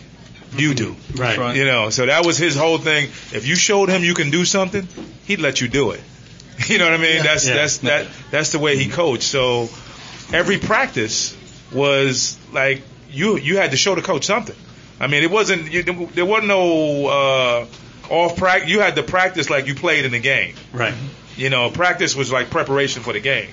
[0.57, 1.37] You do." Right.
[1.37, 1.55] Right.
[1.55, 3.05] You know, so that was his whole thing.
[3.31, 4.87] If you showed him you can do something,
[5.25, 6.01] he'd let you do it.
[6.67, 7.23] You know what I mean?
[7.23, 7.55] That's Yeah.
[7.55, 9.23] that's that that's the way he coached.
[9.23, 9.69] So
[10.31, 11.35] every practice
[11.71, 14.55] was like you you had to show the coach something.
[14.99, 17.65] I mean, it wasn't you, there wasn't no uh,
[18.09, 18.69] off practice.
[18.69, 20.55] You had to practice like you played in the game.
[20.71, 20.93] Right.
[21.35, 23.49] You know, practice was like preparation for the game.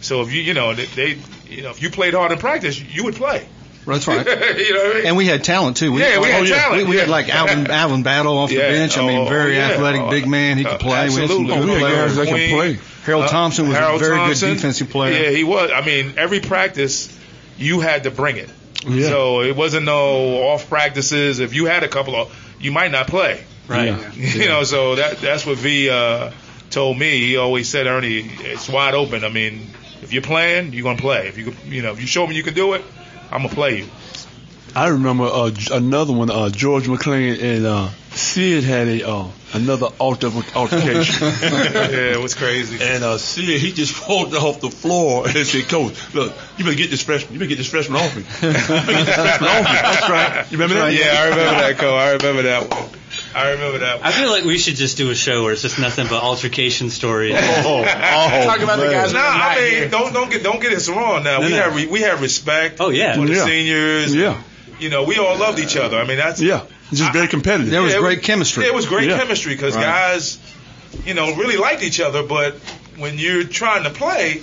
[0.00, 1.18] So if you you know they, they
[1.50, 3.46] you know if you played hard in practice, you would play.
[3.88, 4.26] That's right.
[4.58, 5.06] you know what I mean?
[5.06, 5.92] And we had talent too.
[5.92, 8.56] We, Yeah, we had oh, talent, We, we had like Alvin Alvin Battle off the
[8.58, 8.96] bench.
[8.98, 9.70] I mean, Oh, very yeah.
[9.70, 10.58] athletic, Oh, big man.
[10.58, 11.08] He could uh, play.
[11.08, 11.54] We had some absolutely.
[11.54, 12.06] good Oh, players.
[12.06, 12.78] guys that can play.
[13.04, 15.22] Harold Uh, Thompson was Harold a very Thompson, good defensive player.
[15.24, 15.70] Yeah, he was.
[15.74, 17.08] I mean, every practice
[17.56, 18.50] you had to bring it.
[18.86, 19.08] Yeah.
[19.08, 21.40] So it wasn't no off practices.
[21.40, 23.44] If you had a couple of, you might not play.
[23.66, 23.96] Right.
[24.16, 26.30] You know, so that that's what V uh,
[26.70, 27.18] told me.
[27.20, 29.24] He always said, Ernie, it's wide open.
[29.24, 29.66] I mean,
[30.02, 31.28] if you're playing, you're gonna play.
[31.28, 32.84] If you you know, if you show me you can do it,
[33.30, 33.88] I'm gonna play you.
[34.74, 36.30] I remember uh, another one.
[36.30, 37.88] Uh, George McClain and uh,
[38.18, 41.26] Sid had a uh, another alter- altercation.
[41.42, 42.78] yeah, it was crazy.
[42.82, 46.76] And uh, Sid, he just walked off the floor and said, "Coach, look, you better
[46.76, 47.34] get this freshman.
[47.34, 48.22] You better get this freshman off me.
[48.42, 50.50] You better get this freshman off me." That's right.
[50.52, 50.92] You remember that?
[50.92, 51.96] Yeah, I remember that, Cole.
[51.96, 52.88] I remember that one.
[53.34, 53.98] I remember that.
[54.00, 54.06] One.
[54.06, 56.90] I feel like we should just do a show where it's just nothing but altercation
[56.90, 57.34] stories.
[57.36, 59.88] Oh, oh, Talk about the guys Nah, that are not I mean, here.
[59.88, 61.22] don't don't get don't get us wrong.
[61.24, 61.56] Now we no.
[61.56, 62.78] have re, we have respect.
[62.80, 63.14] Oh, yeah.
[63.14, 63.44] for the Yeah.
[63.44, 64.14] seniors.
[64.14, 64.42] Yeah.
[64.80, 65.98] you know, we all loved each other.
[65.98, 67.70] I mean, that's Yeah, it's just very competitive.
[67.70, 68.64] There was Yeah, great chemistry.
[68.64, 69.18] It was great Yeah.
[69.18, 69.82] chemistry because Right.
[69.82, 70.38] guys,
[71.04, 72.22] you know, really liked each other.
[72.22, 72.56] But
[72.96, 74.40] when you're trying to play,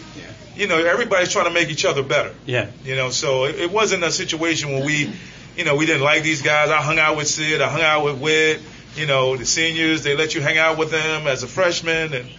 [0.56, 2.32] you know, everybody's trying to make each other better.
[2.46, 2.68] Yeah.
[2.86, 5.12] You know, so it, it wasn't a situation where we,
[5.58, 6.70] you know, we didn't like these guys.
[6.70, 7.62] I hung out with Sid.
[7.62, 8.62] I hung out with Witt.
[8.96, 12.30] You know, the seniors they let you hang out with them as a freshman, and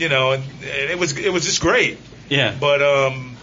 [0.00, 1.98] you know, and, and it was it was just great.
[2.28, 2.52] Yeah.
[2.58, 3.36] But um,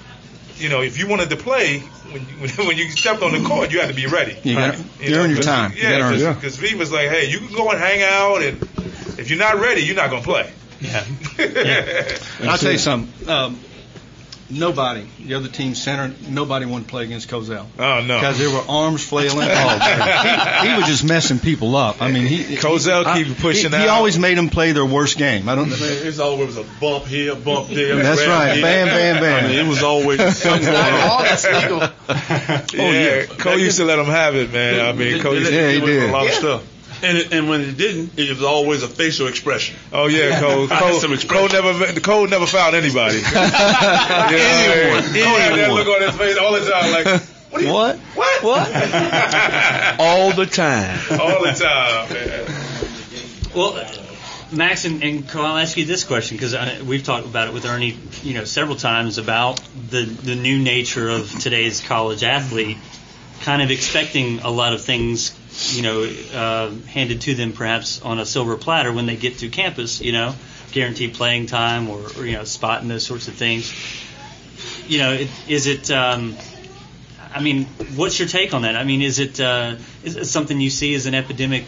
[0.58, 3.72] you know, if you wanted to play, when you, when you stepped on the court,
[3.72, 4.38] you had to be ready.
[4.44, 5.74] You got You you earn your 'cause- time.
[5.76, 6.34] Yeah, gotta earn it.
[6.36, 8.62] because V was like, hey, you can go and hang out, and
[9.20, 10.52] if you're not ready, you're not gonna play.
[10.80, 11.04] Yeah.
[12.44, 13.28] I'll tell you something.
[13.30, 13.60] Um,
[14.50, 17.66] nobody, the other team center, nobody wanted to play against Cozell.
[17.78, 18.20] Oh no.
[18.20, 19.48] Because there were arms flailing.
[19.50, 22.02] Oh, he, he was just messing people up.
[22.02, 25.18] I mean, he Cozell I- keep pushing he, he always made them play their worst
[25.18, 25.48] game.
[25.50, 25.70] I don't.
[25.72, 27.98] It's always was a bump here, bump there.
[27.98, 28.54] That's right.
[28.54, 28.64] here.
[28.64, 29.46] Bam, bam, bam.
[29.46, 30.66] I mean, it was always something.
[30.72, 31.80] Not all that's legal.
[31.80, 33.26] yeah, yeah.
[33.26, 34.80] Cole used to let him have it, man.
[34.80, 36.10] I mean, Cole used to, Yeah, he was did.
[36.10, 36.77] A lot of stuff.
[37.04, 39.76] And, it, and when it didn't, it was always a facial expression.
[39.94, 40.72] Oh yeah, Cole.
[40.72, 41.80] I Cole, some Cole expression.
[41.80, 43.20] never Cole never found anybody.
[43.34, 47.06] yeah, Anyone, Cole had that look on his face all the time, like
[47.50, 47.54] what?
[47.54, 47.98] Are you, What?
[47.98, 48.44] What?
[48.44, 48.68] What?
[50.00, 51.00] All the time.
[51.20, 53.54] all the time, man.
[53.56, 53.88] Well,
[54.52, 57.66] Max and, and Cole, I'll ask you this question because we've talked about it with
[57.66, 62.78] Ernie, you know, several times about the the new nature of today's college athlete,
[63.42, 68.20] kind of expecting a lot of things, you know, uh, handed to them perhaps on
[68.20, 70.36] a silver platter when they get to campus, you know,
[70.72, 73.74] guaranteed playing time or, or you know, spot and those sorts of things.
[74.88, 75.92] You know, it, is it?
[75.92, 76.38] Um,
[77.34, 77.66] I mean,
[77.96, 78.76] what's your take on that?
[78.76, 81.66] I mean, is it uh, is it something you see as an epidemic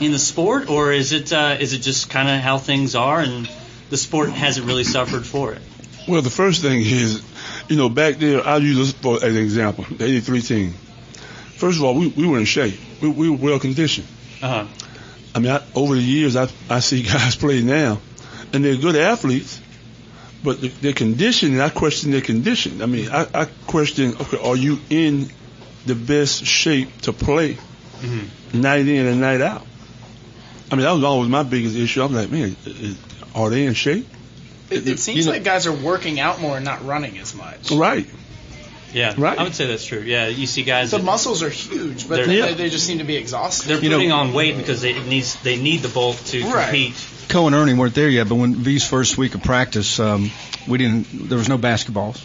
[0.00, 3.20] in the sport, or is it uh, is it just kind of how things are
[3.20, 3.48] and
[3.90, 5.62] the sport hasn't really suffered for it?
[6.08, 7.22] Well, the first thing is,
[7.68, 10.70] you know, back there, I'll use this for as an example, the 83 team.
[11.56, 12.74] First of all, we, we were in shape.
[13.02, 14.06] We, we were well conditioned.
[14.40, 14.66] Uh-huh.
[15.34, 17.98] I mean, I, over the years, I, I see guys play now,
[18.52, 19.60] and they're good athletes,
[20.44, 22.82] but the, their condition, and I question their condition.
[22.82, 25.28] I mean, I, I question, okay, are you in
[25.86, 27.58] the best shape to play
[28.02, 28.60] Mm-hmm.
[28.60, 29.64] night in and night out?
[30.72, 32.02] I mean, that was always my biggest issue.
[32.02, 32.98] I'm like, man, is-
[33.34, 34.08] are they in shape?
[34.70, 37.70] It, it seems like guys are working out more and not running as much.
[37.70, 38.06] Right.
[38.92, 39.38] Yeah, Right.
[39.38, 40.00] I would say that's true.
[40.00, 40.90] Yeah, you see guys.
[40.90, 42.52] The that- muscles are huge, but They're- Yeah.
[42.52, 43.68] they just seem to be exhausted.
[43.68, 46.64] They're putting on weight because they needs they need the bulk to Right.
[46.66, 46.94] compete.
[47.28, 50.30] Co and Ernie weren't there yet, but when V's first week of practice, um,
[50.68, 51.28] we didn't.
[51.30, 52.20] There was no basketballs.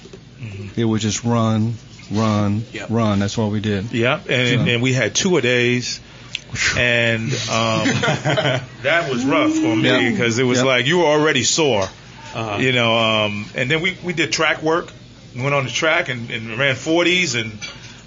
[0.75, 1.75] It was just run,
[2.12, 3.19] run, run.
[3.19, 3.91] That's what we did.
[3.93, 5.99] Yeah, and, So- and we had two a days,
[6.77, 7.88] and um,
[8.84, 10.10] that was rough for me Yeah.
[10.12, 10.65] because it was Yeah.
[10.65, 11.84] like you were already sore,
[12.36, 12.58] Uh-huh.
[12.60, 12.97] you know.
[12.97, 14.91] Um, and then we we did track work, we
[15.35, 17.51] went on the track and, and ran 40s, and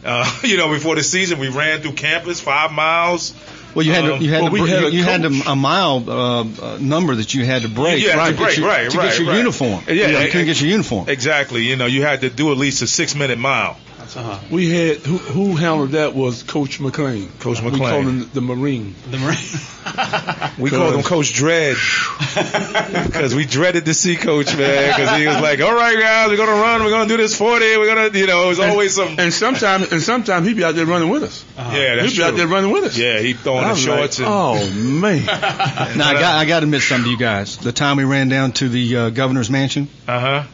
[0.05, 3.35] uh, you know before the season we ran through campus five miles.
[3.75, 5.25] Well, you had to, Um, you had well, to, we had you, a you had
[5.25, 8.05] a, a mile uh, uh, number that you had to break.
[8.05, 9.39] Had right, to break, get your, right, to right, get your right.
[9.39, 9.85] uniform.
[9.87, 11.09] Yeah, you, know, you couldn't get your uniform.
[11.09, 13.77] Exactly, you know you had to do at least a six minute mile.
[14.17, 14.39] Uh-huh.
[14.51, 17.29] We had who, who handled that was Coach McLean.
[17.39, 17.81] Coach McLean.
[17.83, 18.95] We called him the Marine.
[19.11, 19.37] The Marine.
[20.59, 21.75] We called him Coach Dread
[22.35, 26.37] because we dreaded to see Coach man because he was like, "All right, guys, we're
[26.37, 26.85] gonna run.
[26.85, 27.77] We're gonna do this 40.
[27.79, 30.75] We're gonna, you know, it was always some." And sometimes, and sometimes he'd be out
[30.75, 31.45] there running with us.
[31.57, 32.07] Yeah, that's true.
[32.09, 32.99] he'd be out there running with us.
[32.99, 35.25] Yeah, he throwing I the was shorts like, and oh man.
[35.97, 37.57] Now I got, I got to admit something to you guys.
[37.57, 40.45] The time we ran down to the uh, governor's mansion, uh huh.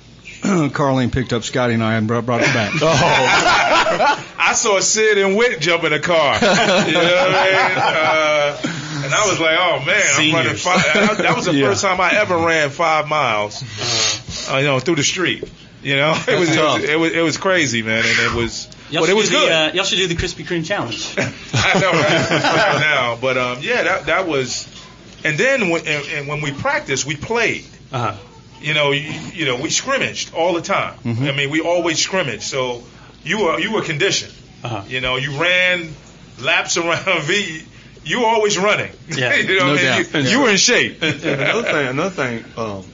[0.71, 2.73] Carlene picked up Scotty and I and brought, brought us back.
[2.83, 4.25] Oh.
[4.39, 6.35] I saw Sid and Witt jump in the car.
[6.41, 7.79] You know what I mean?
[7.79, 10.83] Uh, and I was like, oh man, I'm running five.
[10.95, 11.69] That, that was the Yeah.
[11.69, 13.63] first time I ever ran five miles.
[14.51, 15.45] Uh, you know, through the street.
[15.83, 18.69] You know, it was, it was it was it was crazy, man, and it was.
[18.91, 19.49] Y'all but it was good.
[19.49, 21.15] The, uh, y'all should do the Krispy Kreme challenge.
[21.19, 22.81] I know right?
[22.81, 24.67] now, but um, yeah, that that was.
[25.25, 27.65] And then when and, and when we practiced, we played.
[27.93, 28.17] Uh-huh.
[28.61, 30.99] You know, you, you know, we scrimmaged all the time.
[31.05, 31.29] Mhm.
[31.29, 32.42] I mean, we always scrimmaged.
[32.42, 32.83] So
[33.25, 34.33] you were you were conditioned.
[34.64, 34.83] Uh-huh.
[34.88, 35.88] You know, you ran
[36.40, 37.62] laps around V.
[38.05, 38.92] You were always running.
[39.09, 40.12] Yeah, you know, no what I mean?
[40.12, 40.25] doubt.
[40.25, 41.03] You, you were in shape.
[41.03, 42.85] And, and another thing, another thing, um,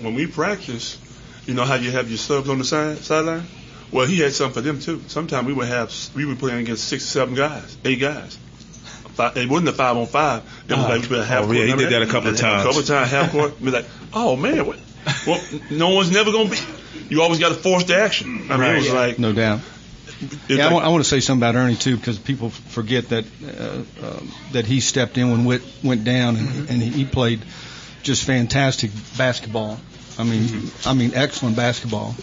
[0.00, 0.98] when we practice,
[1.46, 3.44] you know how you have your subs on the side sideline.
[3.92, 5.02] Well, he had something for them too.
[5.08, 8.38] Sometimes we would have we were playing against six, seven guys, eight guys.
[9.20, 10.42] Five, it wasn't a five on five.
[10.68, 11.16] It was Uh-huh.
[11.18, 11.56] like half Oh, court.
[11.56, 12.62] yeah, he did that a couple of times.
[12.62, 13.62] A couple of times, half court.
[13.62, 14.78] Be like, oh man, what?
[15.26, 16.58] Well, no one's never gonna be.
[17.08, 18.46] You always got to force the action.
[18.50, 19.08] I mean, it was Right.
[19.08, 19.60] like, No doubt.
[20.48, 23.24] Yeah, I want, I want to say something about Ernie too, because people forget that
[23.58, 27.40] uh, um, that he stepped in when Witt went down, and, and he played
[28.02, 29.80] just fantastic basketball.
[30.18, 32.14] I mean, I mean, excellent basketball.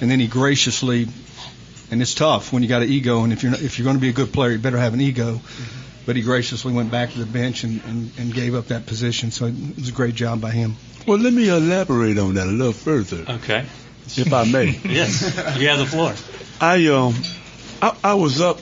[0.00, 1.06] And then he graciously,
[1.92, 3.96] and it's tough when you got an ego, and if you're not, if you're going
[3.96, 5.40] to be a good player, you better have an ego.
[6.06, 9.30] But he graciously went back to the bench and, and, and gave up that position.
[9.32, 10.76] So it was a great job by him.
[11.06, 13.64] well, let me elaborate on that a little further, Okay.
[14.16, 14.70] if I may.
[14.84, 15.22] Yes.
[15.58, 16.14] You have the floor.
[16.60, 17.14] I um,
[17.82, 18.60] I, I was up,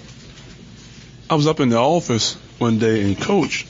[1.30, 3.66] I was up in the office one day and coach.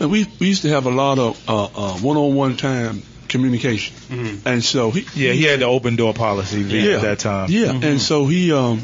[0.00, 4.48] And we we used to have a lot of uh, uh, one-on-one time communication, Mm-hmm.
[4.48, 7.50] and so he yeah, he had the open door policy V, at that time.
[7.50, 7.84] yeah, Mm-hmm.
[7.84, 8.80] and so he um,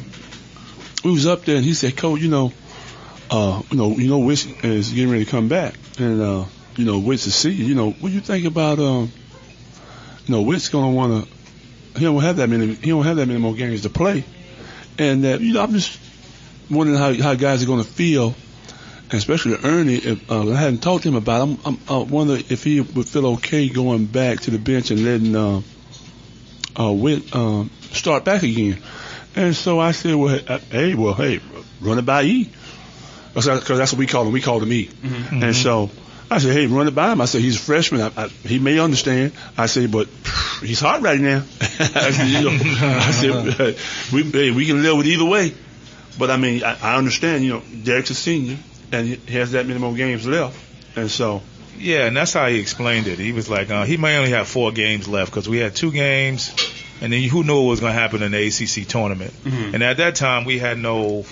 [1.05, 2.53] we was up there and he said, Coach, you know,
[3.31, 6.45] uh, you know, you know, Witz is getting ready to come back, and uh,
[6.77, 7.65] you know, Witz is see you.
[7.67, 9.11] You know, what do you think about um,
[10.27, 13.27] you know, Witt's gonna want to, he don't have that many, he don't have that
[13.27, 14.25] many more games to play,
[14.99, 15.99] and that you know, I'm just
[16.71, 18.35] wondering how how guys are gonna feel.
[19.13, 21.47] Especially Ernie, if, uh, I hadn't talked to him about.
[21.47, 21.61] it.
[21.67, 25.05] I'm, I'm, I wonder if he would feel okay going back to the bench and
[25.05, 25.61] letting uh,
[26.77, 28.83] uh, Witt um, start back again.
[29.37, 31.41] And so I said, well, uh, hey well, hey,
[31.81, 32.51] run it by E.
[33.35, 34.33] Because that's what we call him.
[34.33, 34.87] We call him E.
[34.87, 35.43] Mm-hmm.
[35.43, 35.91] And so
[36.31, 37.21] I said, hey, run it by him.
[37.21, 38.01] I said, he's a freshman.
[38.01, 39.33] I, I, he may understand.
[39.59, 40.09] I said, but
[40.63, 41.39] he's hot right now.
[41.61, 43.77] I said, you know, I said
[44.13, 45.53] we, hey, we can live with either way.
[46.19, 48.57] But I mean, I, I understand, you know, Derek's a senior
[48.93, 50.57] and he has that many more games left.
[50.97, 51.43] And so,
[51.77, 53.19] Yeah, and that's how he explained it.
[53.19, 55.91] He was like, uh, he may only have four games left because we had two
[55.91, 56.55] games,
[57.01, 59.33] and then who knew what was going to happen in the ACC tournament.
[59.45, 59.75] Mhm.
[59.75, 61.25] And at that time, we had no,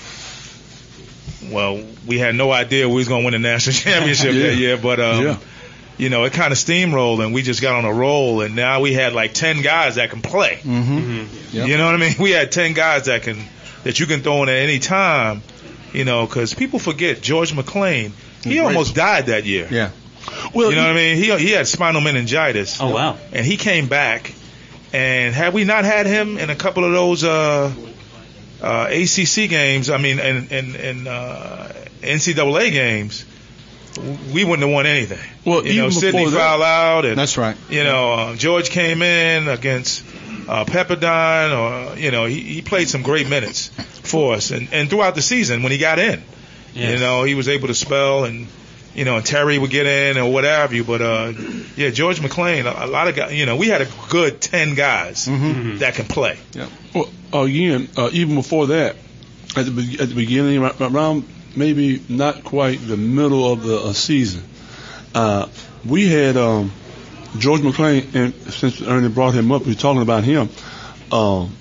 [1.50, 4.42] well, we had no idea we was going to win the national championship Yeah.
[4.48, 4.76] that year.
[4.76, 5.36] But um, Yeah.
[5.98, 8.80] you know, it kind of steamrolled, and we just got on a roll, and now
[8.80, 10.60] we had like ten guys that can play.
[10.62, 11.56] Mm-hmm.
[11.56, 11.68] Yep.
[11.68, 12.14] You know what I mean?
[12.18, 13.38] We had ten guys that can
[13.84, 15.42] that you can throw in at any time.
[15.92, 18.12] You know, because people forget George McClain.
[18.42, 18.60] He Great.
[18.60, 19.68] almost died that year.
[19.70, 19.90] Yeah.
[20.54, 21.16] Well, you know what I mean?
[21.16, 22.80] He he had spinal meningitis.
[22.80, 23.18] Oh wow.
[23.32, 24.32] And he came back,
[24.94, 27.72] and had we not had him in a couple of those uh,
[28.62, 31.68] uh, ACC games, I mean, and and, and uh,
[32.02, 33.24] NCAA games,
[34.32, 35.18] we wouldn't have won anything.
[35.44, 37.56] Well, you know, even Sidney before that- fouled out, and That's right.
[37.68, 40.04] you know, uh, George came in against
[40.48, 41.52] uh, Pepperdine,
[41.94, 45.22] or you know, he, he played some great minutes for us, and, and throughout the
[45.22, 46.22] season when he got in,
[46.74, 46.94] Yes.
[46.94, 48.46] you know, he was able to spell, and
[48.94, 50.84] you know, and Terry would get in or what have you.
[50.84, 51.32] But uh,
[51.76, 54.74] yeah, George McClain, a, a lot of guys, you know, we had a good ten
[54.74, 55.78] guys Mm-hmm.
[55.78, 56.38] that can play.
[56.52, 56.68] Yeah.
[56.94, 57.10] Well,
[57.44, 58.96] again, uh, even before that,
[59.56, 61.24] at the be- at the beginning, around
[61.56, 64.42] maybe not quite the middle of the uh, season,
[65.14, 65.48] uh,
[65.86, 66.70] we had um,
[67.38, 70.48] George McClain, and since Ernie brought him up, we're talking about him.
[71.10, 71.54] Um,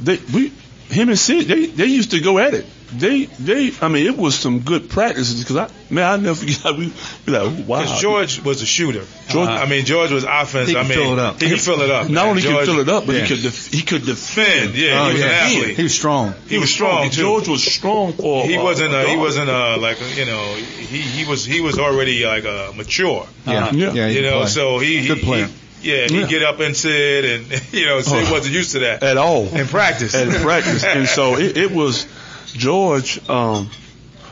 [0.00, 0.48] they we
[0.88, 2.66] him and Sid, they they used to go at it.
[2.92, 6.56] They they, I mean, it was some good practices because I man, I never forget.
[6.58, 6.92] how We
[7.26, 7.80] we like, oh, wow.
[7.82, 9.04] Because George was a shooter.
[9.28, 10.68] George- I mean, George was offense.
[10.70, 11.40] He I could mean, fill it up.
[11.40, 12.08] He could fill it up.
[12.08, 12.28] Not man.
[12.30, 13.22] only George, could fill it up, but Yeah.
[13.22, 14.72] he could def- he could defend.
[14.72, 14.74] defend.
[14.76, 15.26] Yeah, he was yeah.
[15.26, 15.76] an athlete.
[15.76, 16.34] He was strong.
[16.48, 17.20] He was strong too.
[17.22, 18.44] George was strong for.
[18.46, 18.92] he uh, wasn't.
[18.92, 20.54] Uh, he wasn't uh, like uh, you know.
[20.54, 23.26] He he was he was already like uh, mature.
[23.46, 23.70] Yeah.
[23.72, 23.92] Yeah.
[23.92, 24.06] Yeah.
[24.08, 24.46] you know, play.
[24.48, 25.46] so he, he Good player.
[25.46, 26.26] He, yeah, he'd Yeah.
[26.26, 28.32] get up and sit, and you know, Sid Oh.
[28.32, 30.14] wasn't used to that at all in practice.
[30.14, 32.06] at practice, and so it, it was
[32.52, 33.28] George.
[33.28, 33.70] Um,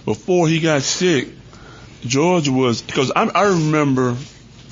[0.04, 1.28] before he got sick,
[2.02, 4.14] George was because I, I remember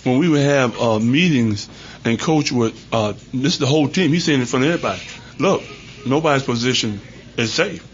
[0.05, 1.69] when we would have uh, meetings
[2.05, 4.13] and coach would uh, this is the whole team.
[4.13, 5.03] He's saying in front of everybody,
[5.39, 5.63] look,
[6.07, 7.01] nobody's position
[7.37, 7.85] is safe.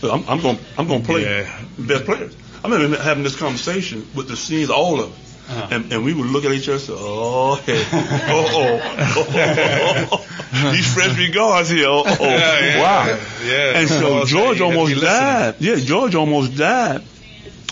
[0.00, 1.60] So I'm, I'm going I'm going to play Yeah.
[1.78, 2.36] best players.
[2.64, 5.18] I remember having this conversation with the seniors, all of them.
[5.50, 5.66] Uh-huh.
[5.72, 10.72] And, and we would look at each other and say, oh, hey, oh, oh, oh,
[10.72, 13.18] these freshman guards here, oh, oh, Yeah, yeah, wow.
[13.44, 13.78] yeah.
[13.80, 15.56] And so George almost died.
[15.58, 17.02] Yeah, George almost died.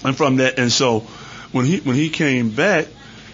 [0.05, 1.01] And from that, and so
[1.53, 2.87] when he when he came back,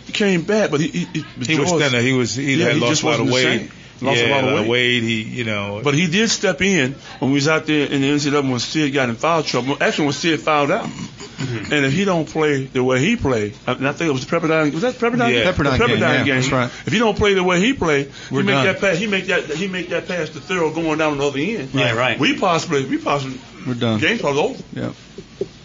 [0.07, 2.01] he came back, but he he, he, He was thinner.
[2.01, 2.35] He was.
[2.35, 3.71] He Yeah, had he lost a lot of weight.
[3.99, 4.09] Same.
[4.09, 5.03] Lost a yeah, lot of weight.
[5.03, 5.81] He, you know.
[5.83, 8.93] But he did step in when we was out there in the NCAA when Sid
[8.93, 9.77] got in foul trouble.
[9.81, 10.87] Actually, when Sid fouled out.
[10.87, 11.73] Mm-hmm.
[11.75, 14.35] And if he don't play the way he played, and I think it was the
[14.37, 14.73] Pepperdine.
[14.73, 15.33] Was that the Pepperdine?
[15.35, 15.43] Yeah.
[15.45, 15.53] game?
[15.53, 16.67] Pepperdine The game, yeah, that's right.
[16.87, 18.67] If he don't play the way he played, he We're make done.
[18.67, 18.99] that pass.
[18.99, 19.45] He make that.
[19.47, 21.71] He make that pass to Thurl going down the other end.
[21.75, 22.19] Yeah, right.
[22.21, 22.87] We possibly.
[22.87, 23.41] We possibly.
[23.67, 23.99] We're done.
[23.99, 24.63] Game probably over.
[24.75, 24.93] Yeah.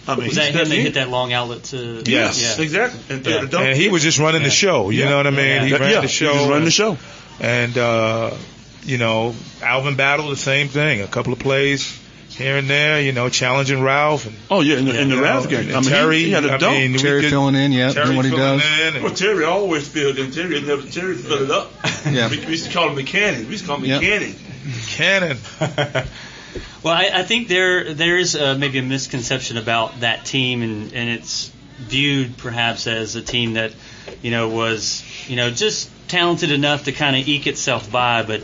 [0.07, 0.81] I mean, Was he that him stepped that in.
[0.81, 2.01] hit that long outlet to?
[2.05, 2.57] Yes.
[2.57, 2.63] Yeah.
[2.63, 3.15] Exactly.
[3.15, 3.59] And, Yeah.
[3.61, 4.89] and he was just running the show.
[4.89, 5.09] You Yeah.
[5.09, 5.45] know what I mean?
[5.45, 5.65] Yeah.
[5.65, 6.33] He Yeah, ran yeah, the he show.
[6.33, 6.97] just running the show.
[7.39, 8.35] And uh,
[8.83, 11.01] you know, Alvin Battle, the same thing.
[11.01, 11.97] A couple of plays
[12.29, 13.01] here and there.
[13.01, 15.67] You know, challenging Ralph and Oh yeah, in the, in the you know, Ralph game.
[15.67, 16.17] and I mean, Terry.
[16.19, 16.77] he, he had a dunk.
[16.77, 18.79] mean, we Terry could- filling in, yeah, Terry doing what he filling does.
[18.81, 20.31] in and- Well, Terry always filled in.
[20.31, 20.81] Terry never.
[20.83, 21.71] Terry filled it up.
[22.09, 22.29] Yeah.
[22.29, 23.41] We, we used to call him mechanic.
[23.45, 24.01] We used to call him Yep.
[24.01, 24.35] mechanic.
[24.87, 25.37] Cannon.
[26.81, 30.93] Well, I, I think there there is uh, maybe a misconception about that team, and,
[30.93, 33.73] and it's viewed perhaps as a team that
[34.21, 38.41] you know was you know just talented enough to kind of eke itself by, but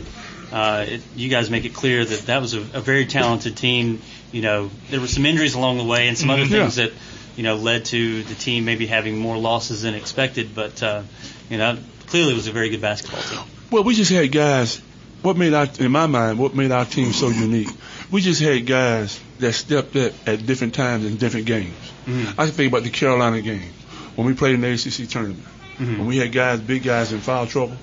[0.52, 4.00] uh, it, you guys make it clear that that was a, a very talented team.
[4.32, 6.50] You know, there were some injuries along the way and some other Mhm.
[6.50, 6.92] things that
[7.36, 11.02] you know led to the team maybe having more losses than expected, but uh,
[11.50, 11.76] you know
[12.06, 13.40] clearly it was a very good basketball team.
[13.70, 14.80] Well, we just had guys.
[15.22, 17.68] What made our, in my mind, what made our team so unique?
[18.12, 21.74] We just had guys that stepped up at different times in different games.
[22.06, 22.28] Mhm.
[22.38, 23.72] I can think about the Carolina game
[24.14, 25.42] when we played in the ACC tournament.
[25.78, 25.98] Mhm.
[25.98, 27.76] When we had guys, big guys in foul trouble,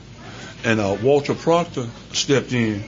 [0.64, 2.84] and uh, Walter Proctor stepped in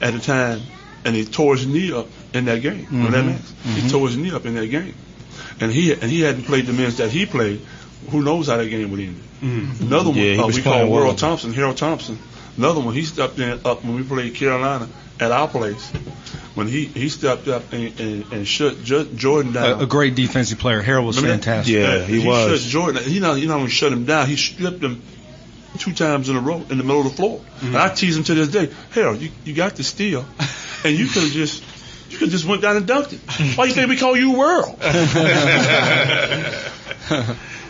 [0.00, 0.60] at the time,
[1.04, 2.86] and he tore his knee up in that game.
[2.90, 3.74] Remember that Mhm.
[3.76, 3.90] He Mhm.
[3.90, 4.94] tore his knee up in that game,
[5.60, 7.60] and he and he hadn't played the minutes that he played.
[8.10, 9.20] Who knows how that game would end?
[9.42, 9.86] Mm-hmm.
[9.86, 11.02] Another one Yeah, he uh, we call playing well.
[11.04, 12.18] World Thompson, Harold Thompson.
[12.56, 14.88] Another one, he stepped in up when we played Carolina
[15.20, 15.90] at our place.
[16.54, 19.80] When he, he stepped up and, and, and shut Jordan down.
[19.80, 20.80] A, a great defensive player.
[20.82, 21.44] Harold was Remember that?
[21.44, 21.74] fantastic.
[21.74, 22.60] Yeah, he was.
[22.62, 23.02] Shut Jordan.
[23.02, 25.02] He not he not only shut him down, he stripped him
[25.78, 27.40] two times in a row in the middle of the floor.
[27.40, 27.66] Mm-hmm.
[27.66, 28.70] And I tease him to this day.
[28.92, 30.24] Harold, you, you got the steal,
[30.84, 31.64] and you could have just
[32.10, 33.56] you could just went down and dunked it.
[33.58, 34.78] Why you think we call you World?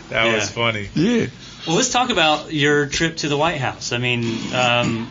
[0.09, 0.35] That Yeah.
[0.35, 0.89] was funny.
[0.93, 1.25] yeah.
[1.65, 3.91] Well, let's talk about your trip to the White House.
[3.91, 5.09] I mean, um,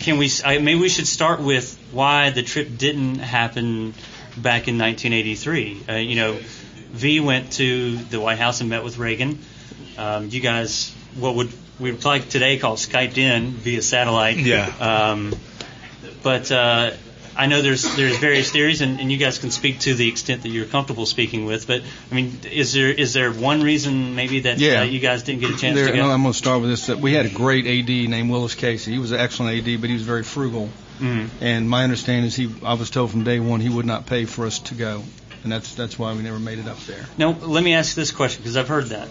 [0.00, 0.30] can we?
[0.44, 3.94] I, maybe we should start with why the trip didn't happen
[4.36, 5.82] back in 1983.
[5.88, 6.38] Uh, you know,
[6.92, 9.38] V went to the White House and met with Reagan.
[9.96, 14.38] Um, you guys, what would we would like today call Skyped in via satellite?
[14.38, 14.66] Yeah.
[14.80, 15.34] Um,
[16.22, 16.92] but uh,
[17.36, 20.42] I know there's there's various theories, and, and you guys can speak to the extent
[20.42, 21.66] that you're comfortable speaking with.
[21.66, 24.80] But I mean, is there is there one reason maybe that Yeah.
[24.80, 26.10] uh, you guys didn't get a chance There, to no.
[26.10, 26.86] I'm going to start with this.
[26.86, 28.92] That we had a great AD named Willis Casey.
[28.92, 30.68] He was an excellent AD, but he was very frugal.
[31.00, 31.28] Mhm.
[31.40, 34.26] And my understanding is he, I was told from day one he would not pay
[34.26, 35.02] for us to go,
[35.42, 37.04] and that's that's why we never made it up there.
[37.18, 39.08] Now, let me ask this question because I've heard that.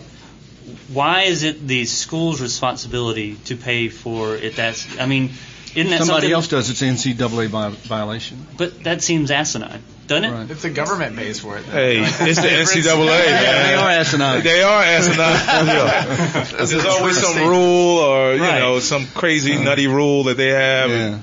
[0.93, 4.55] Why is it the school's responsibility to pay for it?
[4.55, 5.32] That's, I mean,
[5.76, 6.69] isn't that Somebody else does.
[6.69, 8.45] It's NCAA vi- violation.
[8.57, 10.51] But that seems asinine, doesn't it?
[10.51, 11.65] If the government pays for it.
[11.65, 11.74] then.
[11.74, 11.99] Hey,
[12.30, 13.05] it's the NCAA.
[13.05, 13.67] man.
[13.67, 14.43] They are asinine.
[14.43, 16.57] They are asinine.
[16.57, 18.59] There's always some rule or you Right.
[18.59, 20.89] know some crazy nutty rule that they have.
[20.89, 21.19] Yeah.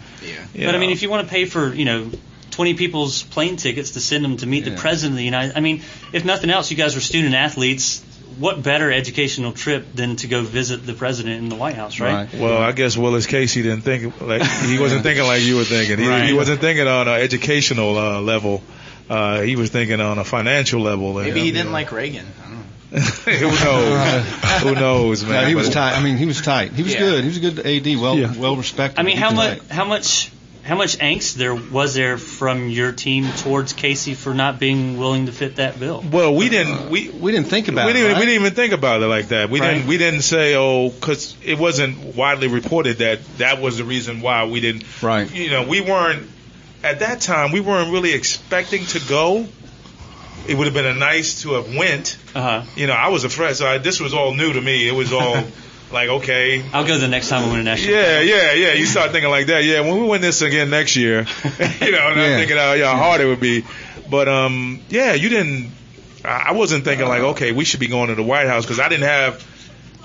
[0.55, 2.11] you But I mean, if you want to pay for, you know,
[2.53, 5.61] 20 people's plane tickets to send them to meet the president of the United, I
[5.61, 5.83] mean,
[6.13, 8.03] if nothing else, you guys were student athletes.
[8.41, 12.27] What better educational trip than to go visit the president in the White House, right?
[12.33, 12.41] Right.
[12.41, 15.99] Well, I guess Willis Casey didn't think like he wasn't thinking like you were thinking.
[15.99, 16.25] He, Right.
[16.27, 18.63] he wasn't thinking on an educational uh, level.
[19.11, 21.19] Uh, he was thinking on a financial level.
[21.19, 21.73] and, Maybe he didn't know.
[21.73, 22.25] like Reagan.
[22.41, 22.55] I don't
[22.93, 23.01] know.
[23.41, 24.63] Who knows?
[24.63, 25.43] Who knows, man?
[25.43, 25.97] No, he was tight.
[25.99, 26.73] I mean, he was tight.
[26.73, 27.01] He was Yeah.
[27.01, 27.21] good.
[27.25, 27.97] He was a good AD.
[28.01, 28.33] Well, Yeah.
[28.37, 28.99] well respected.
[28.99, 30.31] I mean, how much, how much,
[30.71, 35.27] how much angst there was there from your team towards Casey for not being willing
[35.27, 36.01] to fit that bill?
[36.13, 36.91] Well, we didn't.
[36.91, 37.95] We We didn't think about we it.
[37.95, 38.21] didn't, right?
[38.21, 39.51] we didn't even think about it like that.
[39.51, 39.75] We Right.
[39.75, 44.21] didn't we didn't say oh because it wasn't widely reported that that was the reason
[44.21, 44.85] why we didn't.
[45.03, 45.29] Right.
[45.35, 46.29] You know, we weren't
[46.85, 47.51] at that time.
[47.51, 49.47] We weren't really expecting to go.
[50.47, 52.17] It would have been a nice to have went.
[52.33, 52.63] Uh huh.
[52.77, 53.57] You know, I was afraid.
[53.57, 54.87] So I, this was all new to me.
[54.89, 55.37] It was all
[55.93, 56.65] like okay.
[56.73, 57.95] I'll go the next time we win a national.
[57.95, 58.73] Yeah, yeah, yeah.
[58.75, 59.65] You start thinking like that.
[59.65, 61.21] Yeah, when we win this again next year,
[61.81, 62.27] you know, and Yeah.
[62.27, 63.65] I'm thinking how, how hard it would be.
[64.09, 65.71] But um, yeah, you didn't.
[66.25, 68.81] I I wasn't thinking like, okay, we should be going to the White House because
[68.81, 69.45] I didn't have,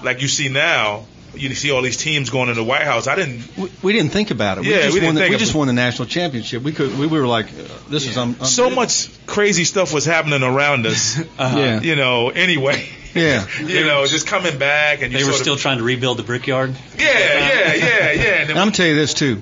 [0.03, 1.05] like you see now,
[1.35, 3.07] you see all these teams going to the White House.
[3.07, 3.57] I didn't.
[3.57, 4.65] We, we didn't think about it.
[4.65, 6.63] Yeah, we just we didn't won the, think we just won the national championship.
[6.63, 6.97] We could.
[6.97, 10.85] We, we were like, uh, this is um, So much crazy stuff was happening around
[10.85, 11.19] us.
[11.19, 11.57] Uh-huh.
[11.59, 11.81] Yeah.
[11.81, 12.29] You know.
[12.29, 12.87] Anyway.
[13.21, 13.45] Yeah.
[13.59, 16.23] you know, just coming back and you They were still of, trying to rebuild the
[16.23, 16.75] brickyard.
[16.99, 18.23] yeah, yeah, yeah, yeah.
[18.41, 19.41] And And I'm gonna tell you this too.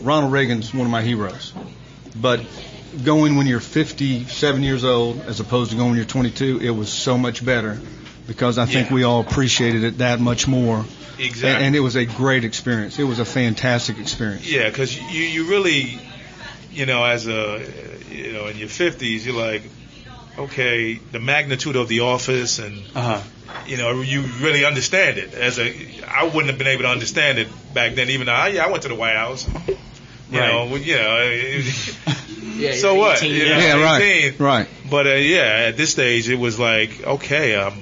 [0.00, 1.52] Ronald Reagan's one of my heroes.
[2.16, 2.40] But
[3.04, 6.90] going when you're 57 years old as opposed to going when you're 22, it was
[6.92, 7.80] so much better
[8.26, 8.94] because I think Yeah.
[8.94, 10.84] we all appreciated it that much more.
[11.18, 11.50] exactly.
[11.50, 12.98] And, and it was a great experience.
[12.98, 14.50] It was a fantastic experience.
[14.50, 15.98] Yeah, because you you really,
[16.72, 17.64] you know, as a
[18.10, 19.62] you know in your fifties, you're like,
[20.38, 23.22] okay, the magnitude of the office, and Uh huh.
[23.66, 25.34] you know, you really understand it.
[25.34, 25.74] As a,
[26.08, 28.10] I wouldn't have been able to understand it back then.
[28.10, 29.46] Even though I, yeah, I went to the White House.
[29.48, 30.48] You Right.
[30.52, 31.62] know, well, you know,
[32.54, 33.22] Yeah, so you're what?
[33.22, 34.02] 18, You know, Yeah, right.
[34.02, 34.38] 18.
[34.38, 34.68] Right.
[34.90, 37.74] But uh, yeah, at this stage, it was like, okay, um,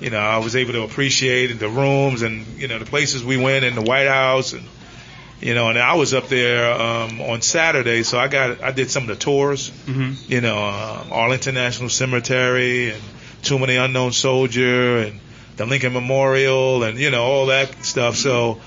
[0.00, 3.36] you know, I was able to appreciate the rooms and you know the places we
[3.36, 4.62] went in the White House, and
[5.40, 8.90] you know, and I was up there um, on Saturday, so I got I did
[8.90, 13.02] some of the tours, hmm you know, uh, Arlington National Cemetery and
[13.42, 15.20] Tomb of the Unknown Soldier and
[15.56, 18.16] the Lincoln Memorial and you know all that stuff.
[18.16, 18.60] So.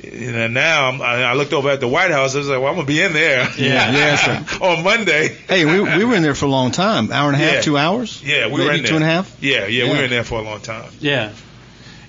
[0.00, 2.34] You know, now I'm, I I looked over at the White House.
[2.34, 3.90] I was like, "Well, I'm gonna be in there." Yeah.
[3.90, 4.64] Yeah, sir.
[4.64, 5.28] on Monday.
[5.48, 7.10] Hey, we, we were in there for a long time.
[7.12, 7.60] Hour and a half, Yeah.
[7.62, 8.22] two hours?
[8.24, 8.88] Yeah, we Maybe were in there.
[8.90, 9.36] two and a half?
[9.42, 10.88] Yeah, yeah, we were in there for a long time.
[11.00, 11.32] Yeah.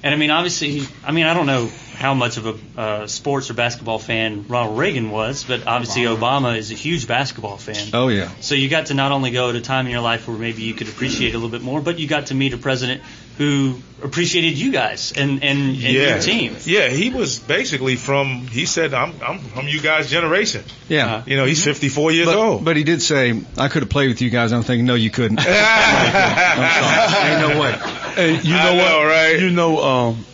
[0.03, 1.69] And I mean, obviously, I mean, I don't know
[1.99, 6.57] how much of a uh, sports or basketball fan Ronald Reagan was, but obviously Obama
[6.57, 7.89] is a huge basketball fan.
[7.93, 8.29] Oh, yeah.
[8.39, 10.63] So you got to not only go at a time in your life where maybe
[10.63, 13.01] you could appreciate a little bit more, but you got to meet a president
[13.37, 16.55] who appreciated you guys and and, and yeah, your team.
[16.65, 18.47] Yeah, he was basically from.
[18.47, 21.15] He said, "I'm I'm from you guys' generation." Yeah.
[21.15, 22.65] Uh, You know, he's 54 years But, old.
[22.65, 24.51] but he did say, I could have played with you guys.
[24.51, 25.39] I'm thinking, no, you couldn't.
[25.47, 27.31] I'm sorry.
[27.31, 27.71] Ain't no way.
[28.15, 28.89] Hey, you I know what?
[28.89, 29.39] know, right?
[29.39, 30.25] You know, um,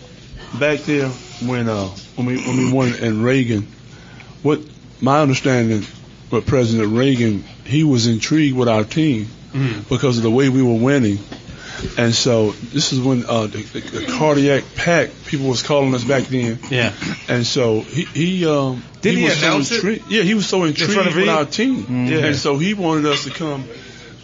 [0.60, 3.68] back there when uh when we when we won in Reagan,
[4.44, 4.60] what
[5.02, 5.84] my understanding
[6.32, 9.28] with President Reagan, he was intrigued with our team
[9.90, 11.18] because of the way we were winning.
[11.98, 16.04] And so this is when uh, the, the, the cardiac pack people was calling us
[16.04, 16.58] back then.
[16.70, 16.94] Yeah.
[17.28, 19.78] And so he he um Didn't he was announce so it?
[19.78, 20.12] intrigued.
[20.12, 22.08] Yeah, he was so intrigued with our team.
[22.08, 22.26] Yeah.
[22.28, 23.66] And so he wanted us to come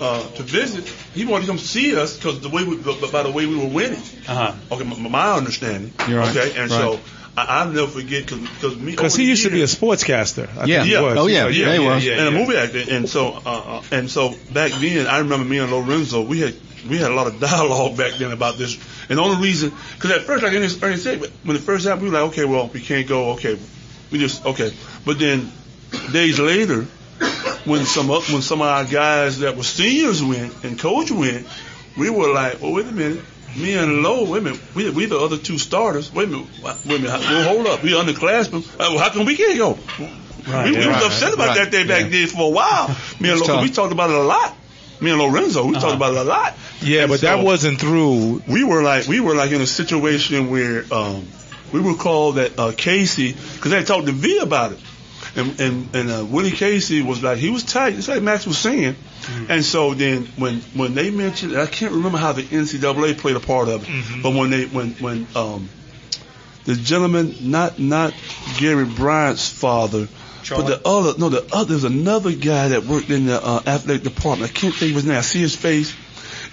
[0.01, 0.87] uh, to visit.
[1.13, 3.67] He wanted to come see us because the way we by the way we were
[3.69, 4.01] winning.
[4.27, 4.53] Uh huh.
[4.75, 5.93] Okay, my, my understanding.
[6.07, 6.35] You're right.
[6.35, 6.77] Okay, and Right.
[6.77, 6.99] so
[7.37, 10.49] I, I'll never forget because me Because he the used to be a sportscaster.
[10.57, 10.79] I Yeah.
[10.81, 11.01] think Yeah.
[11.01, 11.17] was.
[11.17, 11.47] Oh, yeah.
[11.47, 12.05] yeah, Yeah, he was.
[12.05, 15.45] yeah, and a movie actor, and so uh, uh, and so back then I remember
[15.45, 16.55] me and Lorenzo we had
[16.89, 18.75] we had a lot of dialogue back then about this,
[19.07, 22.03] and the only reason because at first like Ernest, Ernest said when it first happened
[22.03, 23.57] we were like okay well we can't go okay
[24.11, 24.73] we just okay
[25.05, 25.51] but then
[26.11, 26.85] days later
[27.65, 31.47] when some of- when some of our guys that were seniors went and coach went
[31.97, 33.23] we were like oh wait a minute
[33.57, 36.09] me and Lowe, wait a minute, we, we the other two starters.
[36.13, 38.65] Wait a minute, wait a minute, well, hold up, we underclassmen.
[38.75, 39.77] Uh, well, how come we can't go?
[40.47, 42.09] Right, we, we yeah, was right, upset about right, that day back yeah.
[42.11, 42.87] then for a while.
[43.19, 44.55] Me and It's Lo, we talked about it a lot.
[45.01, 45.81] Me and Lorenzo, we Uh-huh.
[45.81, 46.53] talked about it a lot.
[46.81, 48.41] Yeah, And but that wasn't through.
[48.47, 51.27] We were like, we were like in a situation where um,
[51.73, 54.79] we were called that uh, Casey, because they talked to V about it,
[55.35, 58.57] And and and uh, Willie Casey was like he was tight, It's like Max was
[58.57, 58.95] saying.
[59.49, 63.39] And so then when when they mentioned, I can't remember how the NCAA played a
[63.39, 65.69] part of it, but when they when when um
[66.65, 68.13] the gentleman, not not
[68.57, 70.07] Gary Bryant's father,
[70.49, 74.03] but the other no the other there's another guy that worked in the uh, athletic
[74.03, 74.51] department.
[74.51, 75.17] I can't think of his name.
[75.17, 75.95] I see his face.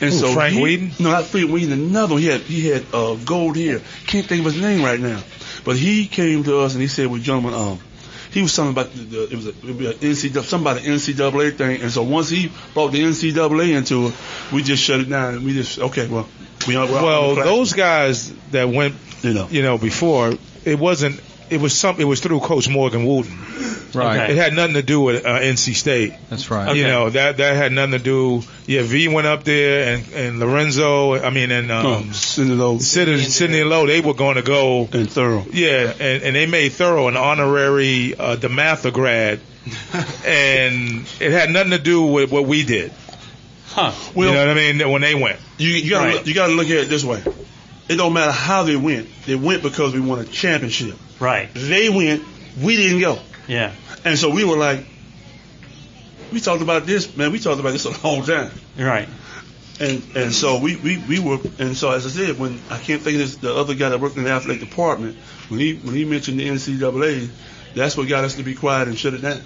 [0.00, 0.92] And Who, so Frank he, Weedon?
[1.00, 1.72] No, not Frank Weedon.
[1.72, 2.22] Another one.
[2.22, 3.80] He had he had uh, gold hair.
[4.06, 5.20] Can't think of his name right now.
[5.64, 7.80] But he came to us and he said, "Well, gentlemen, um,
[8.30, 11.56] he was talking about the, the it was a, it would be an NCAA NCAA
[11.56, 14.14] thing." And so once he brought the NCAA into it,
[14.52, 16.28] we just shut it down and we just okay, well,
[16.66, 21.20] we Well, the those guys that went, you know, you know, before it wasn't.
[21.50, 22.00] It was some.
[22.00, 23.94] It was through Coach Morgan Wootten.
[23.94, 24.20] Right.
[24.20, 24.32] Okay.
[24.32, 26.12] It had nothing to do with uh, NC State.
[26.28, 26.76] That's right.
[26.76, 26.90] You Okay.
[26.92, 28.42] know that that had nothing to do.
[28.66, 31.14] Yeah, V went up there, and and Lorenzo.
[31.14, 33.86] I mean, and um, Sidney Lowe, Sidney, Sidney Lowe.
[33.86, 35.48] They were going to go and Thurl.
[35.52, 39.40] Yeah, and, and they made Thurl an honorary uh, DeMatha grad,
[40.26, 42.92] and it had nothing to do with what we did.
[43.68, 43.92] Huh.
[44.14, 44.90] you know what I mean?
[44.90, 45.38] When they went.
[45.58, 46.14] You, you gotta Right.
[46.16, 47.22] look, you gotta look at it this way.
[47.88, 49.08] It don't matter how they went.
[49.26, 50.96] They went because we won a championship.
[51.18, 51.48] Right.
[51.54, 52.22] They went.
[52.60, 53.18] We didn't go.
[53.46, 53.74] Yeah.
[54.04, 54.86] And so we were like,
[56.32, 57.32] we talked about this, man.
[57.32, 58.50] We talked about this a long time.
[58.78, 59.08] Right.
[59.80, 63.00] And and so we, we, we were and so as I said, when I can't
[63.00, 65.16] think of this, the other guy that worked in the athletic department,
[65.48, 67.30] when he when he mentioned the NCAA,
[67.74, 69.40] that's what got us to be quiet and shut it down.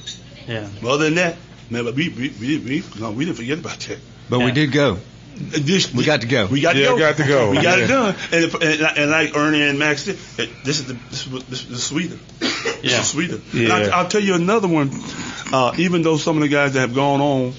[0.49, 0.68] Yeah.
[0.80, 1.36] But other than that,
[1.70, 3.99] man, but we we we, we no, we didn't forget about that.
[4.30, 4.99] But we did go.
[5.51, 6.47] This, we got to go.
[6.47, 6.99] We got to Yeah, go.
[6.99, 7.51] got to go.
[7.51, 7.84] We got Yeah.
[7.84, 8.14] it done.
[8.32, 10.16] And, if- and, and like Ernie and Max did,
[10.64, 12.18] this is the this is, what- this is sweeter.
[12.38, 13.01] This Yeah.
[13.01, 13.40] is sweeter.
[13.53, 13.62] Yeah.
[13.64, 14.90] And I, I'll tell you another one.
[15.53, 17.55] Uh, even though some of the guys that have gone on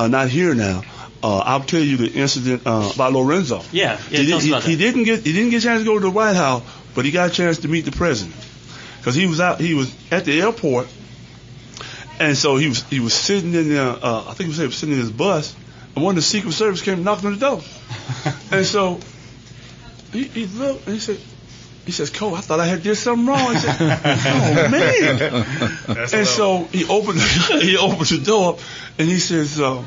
[0.00, 0.82] are not here now,
[1.22, 3.62] uh, I'll tell you the incident uh, about Lorenzo.
[3.72, 3.98] Yeah.
[4.10, 4.20] Yeah.
[4.20, 6.10] he, tell he, he didn't get he didn't get a chance to go to the
[6.10, 6.62] White House,
[6.94, 8.34] but he got a chance to meet the president
[8.98, 10.88] because he was out he was at the airport,
[12.20, 14.94] and so he was he was sitting in the uh, I think he was sitting
[14.94, 15.54] in his bus,
[15.98, 17.60] and one of the Secret Service came and knocked on the door,
[18.52, 19.00] and so
[20.12, 21.18] he, he looked and he said.
[21.84, 23.54] He says, Cole, I thought I had did something wrong.
[23.54, 24.68] He said, Oh
[25.88, 26.06] man!
[26.12, 27.18] and so he opened
[27.62, 28.58] he opens the door
[28.98, 29.82] and he says, uh,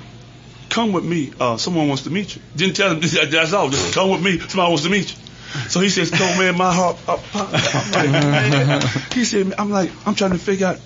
[0.70, 1.32] "Come with me.
[1.39, 3.70] Uh, someone wants to meet you." Didn't tell him that's all.
[3.70, 4.39] Just come with me.
[4.39, 5.70] Somebody wants to meet you.
[5.70, 8.82] So he says, "No man, my heart." Uh, I'm like, man.
[9.14, 10.80] He said, "I'm like, I'm trying to figure out."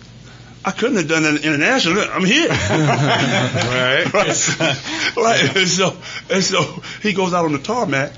[0.66, 2.02] I couldn't have done that internationally.
[2.02, 2.50] I'm here.
[2.50, 4.12] right.
[4.14, 5.16] right.
[5.16, 5.56] right.
[5.58, 5.96] And so,
[6.32, 8.12] and so he goes out on the tarmac,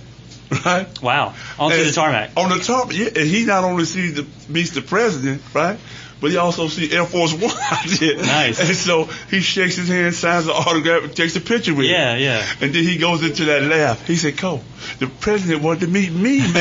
[0.65, 0.87] right?
[1.01, 1.33] Wow.
[1.59, 2.31] Onto And the tarmac.
[2.37, 3.07] On the tarmac, yeah.
[3.07, 5.77] And he not only sees the meets the president, right?
[6.19, 8.15] But he also sees Air Force One out there.
[8.17, 8.59] Nice.
[8.59, 12.21] And so he shakes his hand, signs the autograph, takes a picture with Yeah, him.
[12.23, 12.39] yeah.
[12.39, 12.53] yeah.
[12.61, 14.07] And then he goes into that laugh.
[14.07, 14.63] He said, "Cole,
[14.97, 16.53] the president wanted to meet me, man."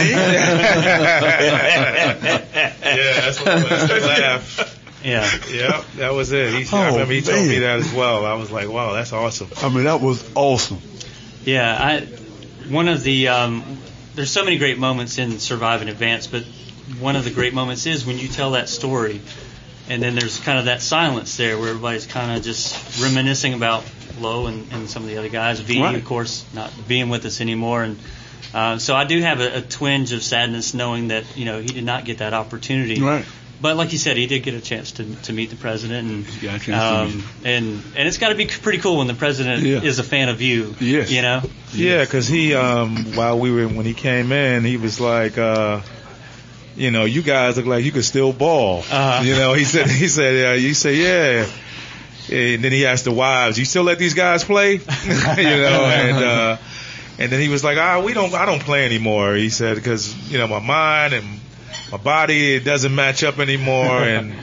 [2.53, 4.05] Yeah, that's what it was.
[4.05, 4.76] Laugh.
[5.07, 5.31] Yeah.
[5.51, 6.53] Yep, that was it.
[6.53, 8.27] He, Oh, I remember he told me that as well.
[8.27, 9.49] I was like, wow, that's awesome.
[9.63, 10.79] I mean, that was awesome.
[11.45, 12.01] Yeah, I
[12.69, 13.79] one of the um,
[14.17, 16.43] there's so many great moments in Survive and Advance, but
[16.99, 19.21] one of the great moments is when you tell that story,
[19.89, 23.85] and then there's kind of that silence there where everybody's kind of just reminiscing about
[24.19, 25.61] Lowe and, and some of the other guys.
[25.61, 25.95] V, Right.
[25.95, 27.99] of course, not being with us anymore, and
[28.53, 31.69] uh, so I do have a, a twinge of sadness knowing that you know he
[31.69, 33.01] did not get that opportunity.
[33.01, 33.25] Right.
[33.61, 36.25] But like you said, he did get a chance to, to meet the president, and
[36.43, 39.15] got a chance to um, and and it's got to be pretty cool when the
[39.15, 39.81] president Yeah.
[39.81, 40.75] is a fan of you.
[40.79, 41.11] Yes.
[41.11, 41.41] You know.
[41.73, 45.81] Yeah, because he, um, while we were when he came in, he was like, uh,
[46.77, 48.81] you know, you guys look like you could still ball.
[48.81, 49.23] Uh-huh.
[49.25, 51.47] You know, he said, he said, uh, you say, yeah.
[52.31, 56.17] And then he asked the wives, "You still let these guys play?" you know, and
[56.25, 56.57] uh,
[57.21, 60.13] and then he was like, "Ah, we don't, I don't play anymore." He said, "Because
[60.31, 61.41] you know, my mind and
[61.93, 64.35] my body it doesn't match up anymore, and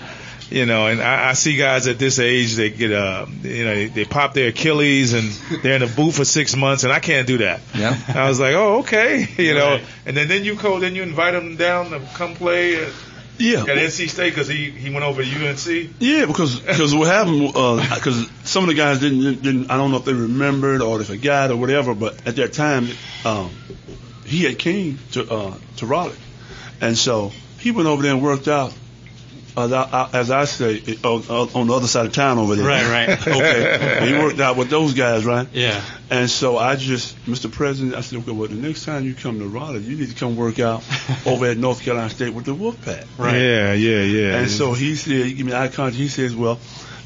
[0.49, 3.73] you know, and I, I see guys at this age they get uh, you know,
[3.75, 5.29] they, they pop their Achilles and
[5.63, 7.97] they're in the booth for six months, and I can't do that." Yeah.
[8.15, 9.85] I was like, "Oh, okay," you know, Right.
[10.05, 12.91] and then then you call, then you invite them down to come play at,
[13.39, 13.61] Yeah.
[13.61, 15.89] at NC State because he he went over to UNC.
[15.99, 17.47] Yeah, because because what happened?
[17.47, 19.71] Because some of the guys didn't didn't.
[19.71, 21.95] I don't know if they remembered or they forgot or whatever.
[21.95, 22.89] But at that time,
[23.25, 23.49] um,
[24.25, 26.15] he had came to uh, to Raleigh,
[26.83, 28.73] and so he went over there and worked out.
[29.55, 32.65] As I, as I say, on, on the other side of town over there.
[32.65, 33.27] Right, right.
[33.27, 34.07] okay.
[34.07, 35.47] He worked out with those guys, right?
[35.53, 35.79] Yeah.
[36.09, 37.51] And so I just, Mr.
[37.51, 40.15] President, I said, okay, well, the next time you come to Raleigh, you need to
[40.15, 40.83] come work out
[41.27, 43.05] over at North Carolina State with the Wolfpack.
[43.19, 43.37] Right.
[43.37, 44.37] Yeah, yeah, yeah.
[44.39, 45.97] And so he said, he gave me eye contact.
[45.97, 46.59] He says, well,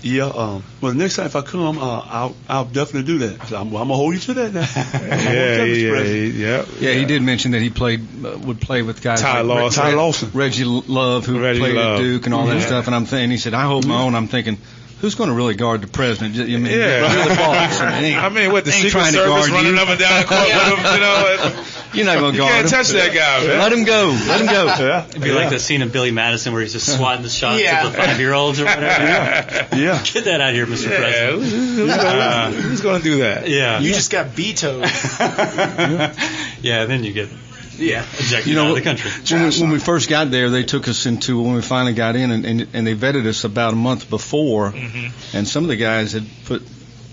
[0.08, 0.26] Yeah.
[0.26, 3.48] Um, well, the next time if I come, uh, I'll I'll definitely do that.
[3.48, 4.62] So I'm, I'm gonna hold you to that now.
[5.08, 9.22] Yeah, yeah, yeah, Yeah, he did mention that he played uh, would play with guys
[9.22, 9.84] Ty like Lawson.
[9.84, 10.32] Reg- Ty Lawson.
[10.34, 12.00] Reggie Love, who Reggie played Love.
[12.00, 12.66] at Duke and all that Yeah.
[12.66, 12.88] stuff.
[12.88, 14.16] And I'm thinking, he said, I hold my own.
[14.16, 14.58] I'm thinking,
[15.02, 16.36] who's going to really guard the president?
[16.38, 17.14] I mean, Yeah.
[17.26, 17.82] really boss.
[17.82, 19.82] I mean, I mean, what the Secret trying to Service guard running you.
[19.82, 21.64] up and down the court with him, you know?
[21.94, 22.72] You're not going to You guard can't him.
[22.72, 23.60] touch that guy, man.
[23.60, 24.18] Let him go.
[24.28, 25.06] Let him go.
[25.10, 27.84] It'd be like the scene of Billy Madison where he's just swatting the shots Yeah.
[27.86, 29.04] at the five-year-olds or whatever.
[29.04, 29.76] Yeah.
[29.76, 30.04] Yeah.
[30.14, 30.90] Get that out of here, Mr.
[30.90, 31.42] Yeah, President.
[31.42, 33.48] who's, who's gonna, who's gonna do that?
[33.50, 33.80] Yeah.
[33.80, 34.82] You just got vetoed.
[36.62, 37.30] yeah, then you get
[37.78, 38.06] yeah.
[38.18, 39.12] ejected You know, out of the country.
[39.30, 42.16] When we, when we first got there, they took us into when we finally got
[42.16, 45.38] in, and, and, and they vetted us about a month before, Mm-hmm.
[45.38, 46.64] and some of the guys had put,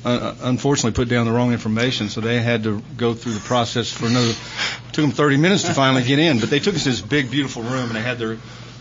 [0.04, 3.90] uh, unfortunately, put down the wrong information, so they had to go through the process
[3.90, 4.32] for another.
[4.92, 7.30] Took them 30 minutes to finally get in, but they took us to this big,
[7.30, 8.36] beautiful room, and they had their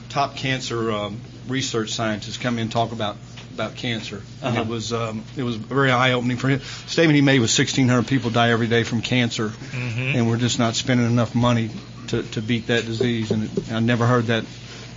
[0.10, 3.16] top cancer um, research scientists come in and talk about
[3.54, 4.62] about cancer, and Uh-huh.
[4.62, 6.60] it was um, it was very eye opening for him.
[6.88, 10.16] Statement he made was 1,600 people die every day from cancer, Mhm.
[10.16, 11.70] and we're just not spending enough money
[12.08, 13.30] to, to beat that disease.
[13.32, 14.44] And it, I never heard that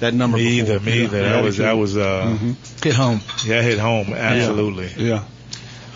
[0.00, 0.74] that number Me before.
[0.76, 1.22] either, me either.
[1.22, 2.82] That was that was uh, Mhm.
[2.84, 3.20] hit home.
[3.44, 4.90] yeah, hit home absolutely.
[4.96, 5.24] Yeah.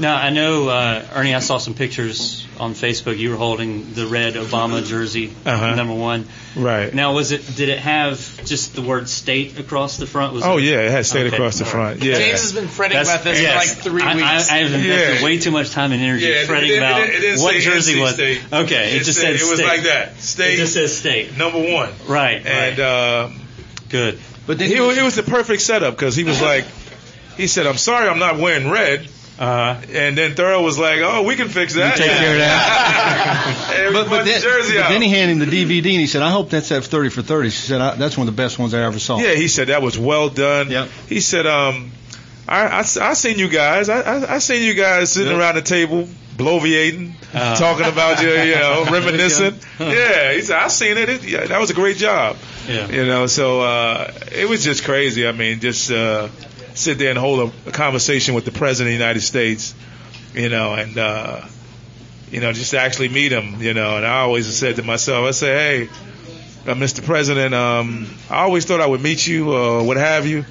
[0.01, 1.35] Now I know, uh, Ernie.
[1.35, 3.19] I saw some pictures on Facebook.
[3.19, 5.75] You were holding the red Obama jersey, Uh-huh.
[5.75, 6.27] number one.
[6.57, 6.93] Right.
[6.95, 7.45] Now, was it?
[7.57, 10.33] Did it have just the word "state" across the front?
[10.33, 11.37] Was Oh it, yeah, it had "state" Okay.
[11.37, 12.03] across the front.
[12.03, 12.15] Yeah.
[12.17, 13.53] James has been fretting That's- about this yes.
[13.53, 14.51] for like three I, weeks.
[14.51, 15.25] I, I have invested Yeah.
[15.25, 17.93] way too much time and energy Yeah, fretting didn't- it about didn't- it what jersey
[17.95, 18.15] NC was.
[18.15, 18.41] State.
[18.53, 19.67] Okay, it, It just said- said it was state.
[19.67, 20.21] like that.
[20.21, 21.37] State- It just says state.
[21.37, 21.91] number one.
[22.07, 22.45] Right.
[22.47, 23.25] And right.
[23.25, 23.41] um,
[23.91, 24.19] Good.
[24.47, 26.65] But then he, wa- it was the perfect setup because he was like,
[27.37, 29.07] he said, "I'm sorry, I'm not wearing red."
[29.41, 31.97] Uh, And then Thurl was like, "Oh, we can fix that.
[31.97, 34.89] take care of that." and But, but, put then, the jersey but out.
[34.91, 37.23] then he handed him the DVD and he said, "I hope that's that 30 for
[37.23, 39.49] 30." She said, I, "That's one of the best ones I ever saw." Yeah, he
[39.49, 40.71] said that was well done.
[40.71, 40.89] Yep.
[41.09, 41.91] He said, um,
[42.47, 42.83] I, I, I
[43.15, 43.89] seen you guys.
[43.89, 45.41] I, I, I seen you guys sitting Yep.
[45.41, 47.57] around the table, bloviating, Uh.
[47.57, 49.55] talking about you, you know, reminiscing.
[49.79, 51.09] yeah, he said, I seen it.
[51.09, 52.37] it yeah, that was a great job.
[52.69, 52.89] Yeah.
[52.89, 55.27] You know, so uh, it was just crazy.
[55.27, 56.29] I mean, just uh,
[56.81, 59.75] sit there and hold a, a conversation with the president of the United States.
[60.35, 61.45] You know, and uh,
[62.31, 63.61] you know, just to actually meet him.
[63.61, 65.89] You know, and I always said to myself, I say, hey.
[66.67, 67.03] Uh, Mr.
[67.03, 70.45] President, um, I always thought I would meet you or what have you,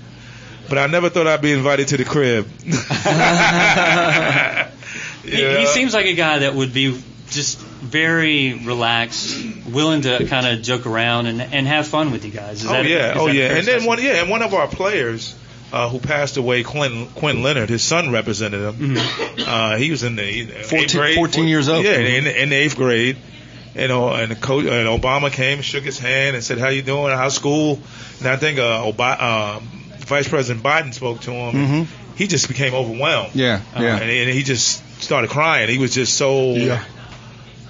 [0.68, 2.50] but I never thought I'd be invited to the crib.
[5.30, 7.00] He, he seems like a guy that would be
[7.30, 12.32] just very relaxed, willing to kind of joke around and and have fun with you
[12.32, 12.64] guys.
[12.64, 15.36] Is oh that, yeah, oh yeah, and then one yeah, and one of our players
[15.72, 18.98] uh, who passed away, Quinton Quinton Leonard, his son represented him.
[19.40, 21.86] Uh, he was in the eighth 14 grade, 14 years old.
[21.86, 23.18] Yeah, in, in the eighth grade.
[23.76, 26.82] You know, and the coach and Obama came, shook his hand, and said, "How you
[26.82, 27.16] doing?
[27.16, 27.80] How's school?"
[28.20, 29.64] And I think uh, Ob- um,
[30.00, 31.56] Vice President Biden spoke to him.
[31.56, 31.88] Mhm.
[32.16, 33.36] He just became overwhelmed.
[33.36, 33.96] Yeah, Uh, yeah.
[33.98, 35.70] and, and he just started crying.
[35.70, 36.54] He was just so.
[36.56, 36.84] Yeah.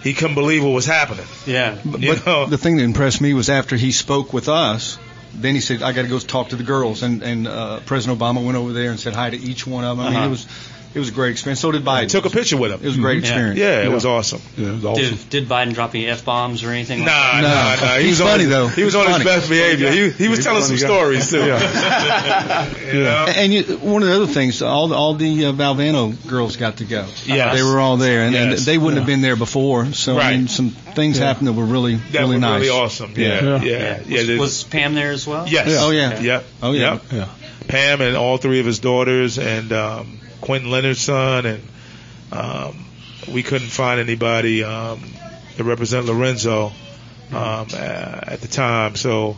[0.01, 1.25] He couldn't believe what was happening.
[1.45, 1.77] Yeah.
[1.83, 2.45] But, You but know?
[2.45, 4.97] the thing that impressed me was after he spoke with us,
[5.33, 8.19] then he said, "I got to go talk to the girls." And and uh, President
[8.19, 10.05] Obama went over there and said hi to each one of them.
[10.05, 10.27] I mean, Uh-huh.
[10.27, 10.47] it was
[10.93, 11.59] it was a great experience.
[11.59, 12.09] So did Biden.
[12.09, 12.79] Took a picture with him.
[12.81, 13.29] It was a great Yeah.
[13.29, 13.59] experience.
[13.59, 14.41] Yeah, it was awesome.
[14.57, 15.03] Yeah, it was awesome.
[15.03, 16.99] Did, did Biden drop any f bombs or anything?
[17.05, 17.85] Nah, like nah, No.
[17.85, 17.97] nah.
[17.97, 18.67] He He's was funny, his, though.
[18.69, 19.91] He was He's on his best behavior.
[19.91, 20.85] He, he was He's telling some guy.
[20.85, 21.39] stories too.
[22.89, 23.25] You know?
[23.29, 26.77] And you, one of the other things, all the, all the uh, Valvano girls got
[26.77, 27.05] to go.
[27.25, 29.85] Yeah, they were all there, and, and they wouldn't have been there before.
[29.93, 30.49] So I mean, Right.
[30.49, 32.61] some things happened that were really That really was nice.
[32.61, 33.13] really awesome.
[33.15, 34.19] Yeah, yeah, yeah.
[34.31, 35.47] Was, was Pam there as well?
[35.47, 35.67] yes.
[35.79, 36.19] Oh, yeah.
[36.19, 36.45] Yep.
[36.63, 36.99] Oh, yeah.
[37.11, 37.27] Yeah.
[37.67, 41.63] Pam and all three of his daughters and um, Quinton Leonard's son and
[42.31, 42.85] um,
[43.31, 45.01] we couldn't find anybody um,
[45.57, 46.73] to represent Lorenzo um,
[47.31, 48.95] uh, at the time.
[48.95, 49.37] So,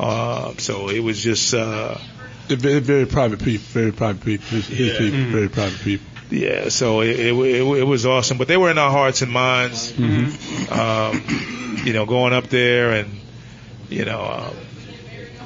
[0.00, 1.54] uh, so it was just.
[1.54, 1.98] Uh,
[2.48, 3.64] very, very private people.
[3.68, 4.46] Very private people.
[4.48, 4.98] His, his Yeah.
[4.98, 5.18] people.
[5.18, 5.32] Mm-hmm.
[5.32, 6.06] Very private people.
[6.30, 9.30] Yeah, so it, it, it, it was awesome, but they were in our hearts and
[9.30, 9.92] minds.
[9.98, 11.22] Um,
[11.84, 13.10] you know, going up there and
[13.90, 14.56] you know, um,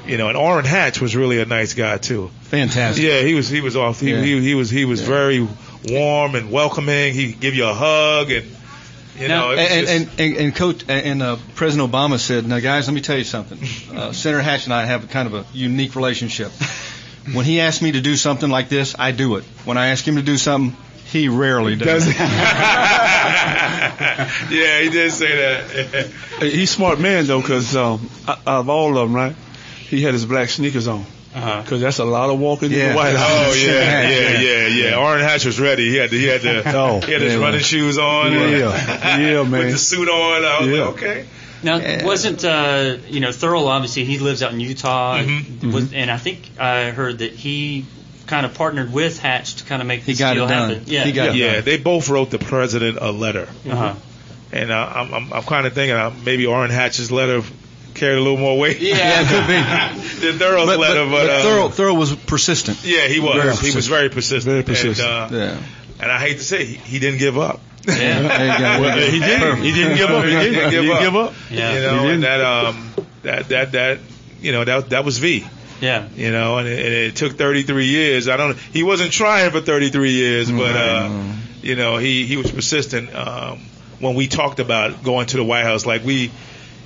[0.07, 2.31] you know, and Orrin Hatch was really a nice guy too.
[2.43, 3.05] Fantastic.
[3.05, 4.01] Yeah, he was he was off.
[4.01, 4.21] He Yeah.
[4.23, 5.47] he, he was he was very
[5.89, 7.15] warm and welcoming.
[7.15, 8.47] He'd give you a hug and
[9.19, 12.87] you know, and, just- and, and, and coach and uh, President Obama said, "Now, guys,
[12.87, 13.59] let me tell you something.
[13.97, 16.53] Uh, Senator Hatch and I have kind of a unique relationship.
[17.33, 19.45] When he asks me to do something like this, I do it.
[19.65, 20.77] When I ask him to do something,
[21.07, 22.05] he rarely does.
[22.05, 22.15] Does
[24.51, 26.11] yeah, he did say that.
[26.41, 29.35] He's a smart man though, because um, out of all of them, right,
[29.89, 31.05] he had his black sneakers on.
[31.35, 31.61] Uh-huh.
[31.63, 32.89] Because that's a lot of walking in Yeah.
[32.91, 33.29] the White House.
[33.31, 34.97] Oh yeah, yeah, yeah, yeah.
[34.97, 35.91] Orrin Hatch was ready.
[35.91, 37.41] He had the, he had the Oh, he had his yeah.
[37.41, 38.33] running shoes on.
[38.33, 39.19] Yeah.
[39.19, 39.71] Yeah, With man.
[39.71, 40.45] the suit on.
[40.45, 40.85] I was Yeah.
[40.85, 41.27] like, okay.
[41.63, 42.05] Now, Yeah.
[42.07, 43.67] wasn't uh, you know Thurl?
[43.67, 45.73] Obviously, he lives out in Utah, Mhm.
[45.73, 47.85] Was, and I think I heard that he
[48.27, 50.71] kind of partnered with Hatch to kind of make He this got deal it done.
[50.71, 50.85] happen.
[50.87, 53.47] Yeah, He got it yeah, they both wrote the president a letter.
[53.69, 53.95] Uh-huh.
[54.53, 57.43] And uh, I'm, I'm, I'm kind of thinking uh, maybe Orrin Hatch's letter
[57.97, 58.79] carried a little more weight.
[58.81, 60.21] Yeah, it could be.
[60.27, 62.85] than Thurl's But, letter, but, but, but uh, Thurl, Thurl was persistent.
[62.85, 63.43] Yeah, he was.
[63.43, 64.45] Very He was very persistent.
[64.45, 65.09] Very persistent.
[65.09, 65.63] And, uh, Yeah.
[66.01, 67.61] and I hate to say, he, he didn't give up.
[67.87, 68.79] Yeah.
[68.81, 69.63] Well, he didn't.
[69.63, 70.25] He didn't give up.
[70.25, 71.35] He didn't, He didn't give up.
[71.51, 71.75] Yeah.
[71.75, 72.91] You know, and that um
[73.23, 73.99] that that that
[74.41, 75.47] you know that that was V.
[75.81, 76.09] Yeah.
[76.17, 78.29] You know, and it, and it took 33 years.
[78.29, 78.57] I don't.
[78.59, 81.23] He wasn't trying for 33 years, but uh,
[81.63, 83.15] you know, he he was persistent.
[83.15, 83.61] Um,
[84.01, 86.31] when we talked about going to the White House, like we.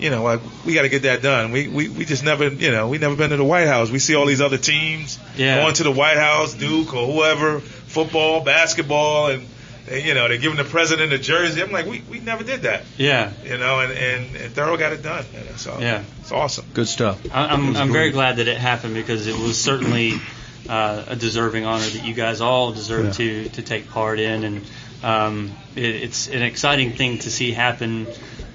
[0.01, 1.53] You know, like we got to get that done.
[1.53, 3.91] We, we we just never, you know, we never been to the White House.
[3.91, 5.61] We see all these other teams Yeah.
[5.61, 9.47] going to the White House, Duke or whoever, football, basketball, and
[9.87, 11.63] they, you know they're giving the president a jersey.
[11.63, 12.85] I'm like, we, we never did that.
[12.97, 13.33] Yeah.
[13.45, 15.25] You know, and and, and Thurl got it done.
[15.35, 16.03] And so Yeah.
[16.21, 16.65] it's awesome.
[16.75, 17.21] Good stuff.
[17.35, 20.15] I- I'm, I'm very glad that it happened because it was certainly
[20.69, 24.65] uh, a deserving honor that you guys all deserve to to take part in, and
[25.03, 28.07] um, it, it's an exciting thing to see happen.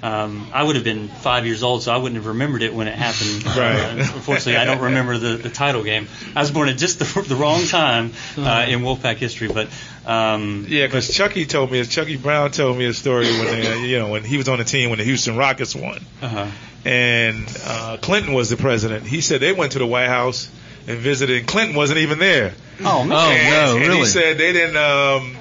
[0.02, 2.88] Um, I would have been five years old, so I wouldn't have remembered it when
[2.88, 3.44] it happened.
[3.56, 3.76] Right.
[3.76, 6.08] Uh, unfortunately, I don't remember the, the title game.
[6.34, 9.68] I was born at just the, the wrong time uh, in Wolfpack history, but
[10.04, 13.98] um, Yeah, because Chucky told me, Chucky Brown told me a story when they, you
[13.98, 16.46] know when he was on the team when the Houston Rockets won, uh-huh.
[16.84, 19.06] and uh, Clinton was the president.
[19.06, 20.50] He said they went to the White House
[20.86, 21.38] and visited.
[21.38, 22.52] and Clinton wasn't even there.
[22.80, 23.12] Oh, man.
[23.12, 23.98] Oh, and, no, and really?
[24.00, 24.76] he said they didn't.
[24.76, 25.36] Um,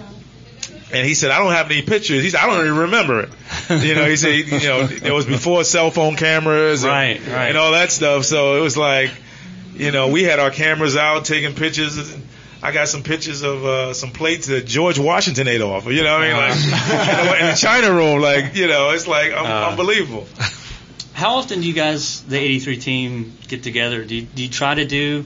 [0.95, 2.23] and he said, I don't have any pictures.
[2.23, 3.29] He said, I don't even remember it.
[3.69, 7.49] You know, he said, you know, it was before cell phone cameras and, Right, right.
[7.49, 8.25] and all that stuff.
[8.25, 9.11] So it was like,
[9.75, 12.15] you know, we had our cameras out taking pictures.
[12.63, 15.85] I got some pictures of uh, some plates that George Washington ate off.
[15.85, 16.37] You know what I mean?
[17.27, 20.25] Like in the China room, like you know, it's like un- Uh, unbelievable.
[21.13, 24.03] How often do you guys, the 83 team, get together?
[24.03, 25.25] Do you, do you try to do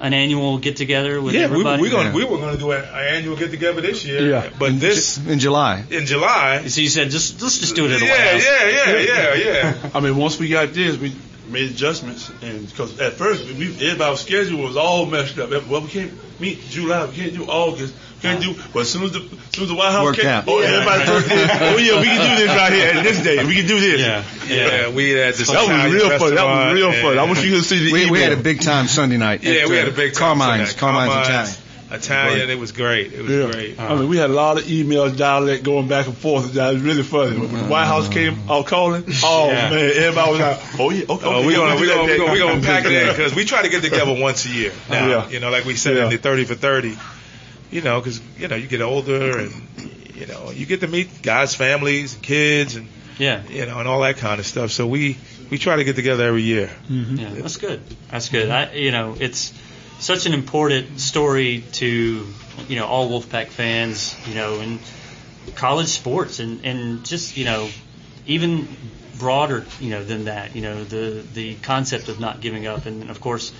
[0.00, 1.82] an annual get together with Yeah, we, everybody?
[1.82, 4.28] we gonna we were gonna do an annual get together this year.
[4.30, 4.50] Yeah.
[4.58, 5.84] but this in July.
[5.90, 6.66] in July.
[6.68, 8.44] So you said just let's just do it at the Yeah, White House.
[8.44, 9.90] yeah, yeah, yeah, yeah.
[9.94, 11.12] I mean, once we got this, we
[11.50, 15.50] made adjustments, and because at first we, everybody's schedule was all messed up.
[15.68, 18.54] Well, we can't meet July, we can't do August, we can't do.
[18.72, 20.44] But as soon as the as soon as the White House Worked came, out.
[20.46, 23.44] oh, everybody first did, oh yeah, we can do this right here at this day.
[23.44, 24.00] We can do this.
[24.00, 25.48] Yeah, Yeah, we had this.
[25.48, 26.18] That was real funny.
[26.18, 27.18] That was restaurant real funny.
[27.18, 28.12] I and- wish you could see the We, email.
[28.12, 29.42] we had a big time Sunday night.
[29.42, 30.70] Yeah, at, we uh, had a big time Carmine's.
[30.70, 30.80] Sunday.
[30.80, 31.67] Carmine's Carmine's Italian.
[31.90, 32.50] Italian.
[32.50, 33.12] It was great.
[33.12, 33.50] It was Yeah.
[33.50, 33.80] great.
[33.80, 36.52] I mean, we had a lot of emails, dialect going back and forth.
[36.54, 37.38] That was really funny.
[37.38, 39.70] When the White House came out calling, oh Yeah.
[39.70, 41.26] man, everybody was like, oh yeah, okay.
[41.26, 42.18] Oh, okay, we gonna do we that gonna we day.
[42.18, 44.72] gonna, we gonna pack it in because we try to get together once a year.
[44.90, 45.28] Now, Yeah.
[45.30, 46.96] you know, like we said in the thirty for thirty.
[47.70, 49.52] You know, because you know you get older and
[50.14, 52.86] you know you get to meet guys' families and kids and
[53.18, 54.70] Yeah, you know and all that kind of stuff.
[54.70, 55.18] So we
[55.50, 56.70] we try to get together every year.
[56.90, 57.16] Mm-hmm.
[57.16, 57.80] yeah, that's good.
[58.10, 58.48] That's good.
[58.50, 59.52] I, you know, it's
[60.08, 62.26] such an important story to
[62.68, 64.16] you know all Wolfpack fans.
[64.26, 64.80] You know, and
[65.54, 67.68] college sports and and just you know
[68.26, 68.66] even
[69.18, 70.56] broader you know than that.
[70.56, 73.52] You know the the concept of not giving up and of course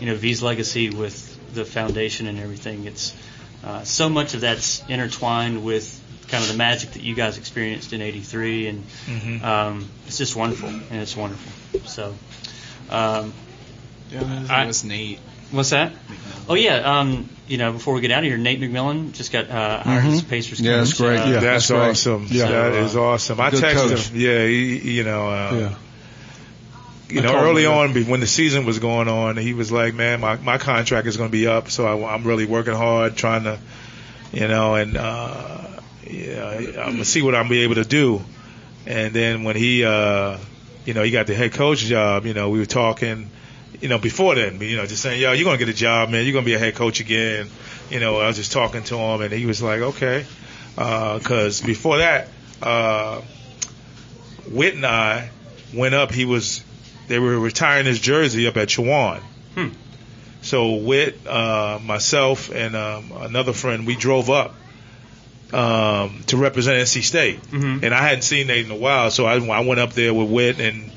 [0.00, 1.16] you know V's legacy with
[1.54, 2.84] the foundation and everything.
[2.84, 3.12] It's
[3.64, 5.86] uh, so much of that's intertwined with
[6.28, 9.42] kind of the magic that you guys experienced in '83, and Mhm.
[9.42, 11.52] um, it's just wonderful, and it's wonderful.
[11.86, 12.14] So,
[12.90, 13.32] um,
[14.10, 15.18] The other thing I- was Nate.
[15.50, 15.92] What's that?
[16.48, 19.48] Oh yeah, um, you know, before we get out of here, Nate McMillan just got
[19.50, 20.98] uh, hired as Pacers Yeah, that's coach.
[20.98, 21.18] great.
[21.18, 21.32] Uh, Yeah.
[21.40, 21.90] That's that's right.
[21.90, 22.26] awesome.
[22.30, 22.48] Yeah.
[22.48, 23.40] that So, is uh, awesome.
[23.40, 24.08] I texted coach.
[24.08, 24.20] him.
[24.20, 25.28] Yeah, he, you know.
[25.28, 25.74] Uh, Yeah.
[27.08, 27.68] You I know, called him, early yeah.
[27.68, 31.16] on, when the season was going on, he was like, "Man, my my contract is
[31.16, 33.60] going to be up, so I, am really working hard, trying to,
[34.32, 35.68] you know, and uh,
[36.10, 38.22] yeah, I'm gonna see what I'm be able to do."
[38.86, 40.38] And then when he, uh,
[40.84, 43.30] you know, he got the head coach job, you know, we were talking,
[43.80, 46.24] you know, before then, you know, just saying, "Yo, you're gonna get a job, man.
[46.24, 47.48] You're gonna be a head coach again."
[47.90, 50.24] You know, I was just talking to him, and he was like, "Okay,"
[50.74, 52.28] because before that,
[52.62, 53.20] uh,
[54.50, 55.30] Whitt and I
[55.74, 56.12] went up.
[56.12, 56.62] He was
[57.08, 59.20] they were retiring his jersey up at Chowan.
[59.54, 59.68] Hmm.
[60.42, 64.54] So Whitt, uh, myself, and um, another friend, we drove up
[65.52, 67.82] um, to represent NC State, Mhm.
[67.82, 70.28] and I hadn't seen Nate in a while, so I, I went up there with
[70.28, 70.90] Whitt and.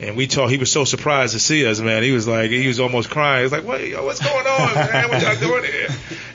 [0.00, 0.50] And we talked.
[0.50, 2.02] He was so surprised to see us, man.
[2.02, 3.40] He was like, he was almost crying.
[3.40, 3.86] He was like, "What?
[3.86, 5.10] Yo, what's going on, man?
[5.10, 5.88] What y'all doing here?"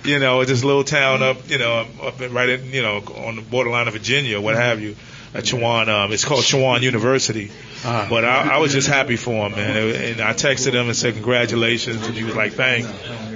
[0.04, 3.38] You know, this little town up, you know, up in, right in, you know, on
[3.38, 4.96] the borderline of Virginia, what have you.
[5.36, 7.52] At Chowan, um, it's called Chowan University.
[7.84, 9.76] Uh, But I, I was just happy for him, man.
[9.94, 12.88] And I texted him and said congratulations, and he was like, "Thanks."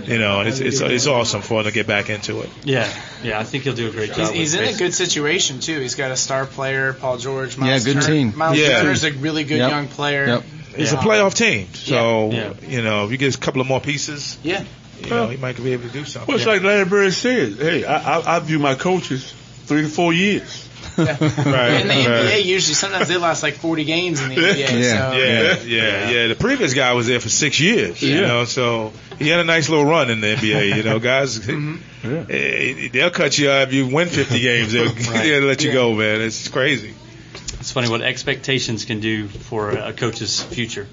[0.08, 2.50] You know, and it's it's it's awesome for him to get back into it.
[2.64, 2.90] yeah,
[3.22, 4.32] yeah, I think he'll do a great job.
[4.32, 5.80] He's, he's in a good situation too.
[5.80, 7.58] He's got a star player, Paul George.
[7.60, 8.08] Yeah, good Turner.
[8.08, 8.34] team.
[8.38, 8.82] Miles Yeah.
[8.82, 9.70] Turner's a really good Yep.
[9.70, 10.26] young player.
[10.28, 10.44] Yep.
[10.78, 11.00] It's Yeah.
[11.00, 12.54] a playoff team, so Yeah.
[12.68, 14.64] you know, if you get a couple of more pieces, Yeah.
[15.04, 16.28] you know, he might be able to do something.
[16.28, 17.58] Well, it's like Larry Bird said.
[17.60, 19.34] Hey, I, I, I view my coaches
[19.68, 20.69] three to four years.
[21.08, 21.22] Right.
[21.82, 22.46] In the NBA, right.
[22.46, 24.58] usually sometimes they last like 40 games in the NBA.
[24.58, 26.28] Yeah, so, yeah, yeah, yeah.
[26.28, 28.28] The previous guy was there for six years, you Yeah.
[28.28, 30.76] know, so he had a nice little run in the NBA.
[30.78, 34.72] You know, guys, eh, they'll cut you out if you win 50 games.
[34.74, 36.22] They'll, they'll let you go, man.
[36.22, 36.94] It's crazy.
[37.60, 40.88] It's funny what expectations can do for a coach's future.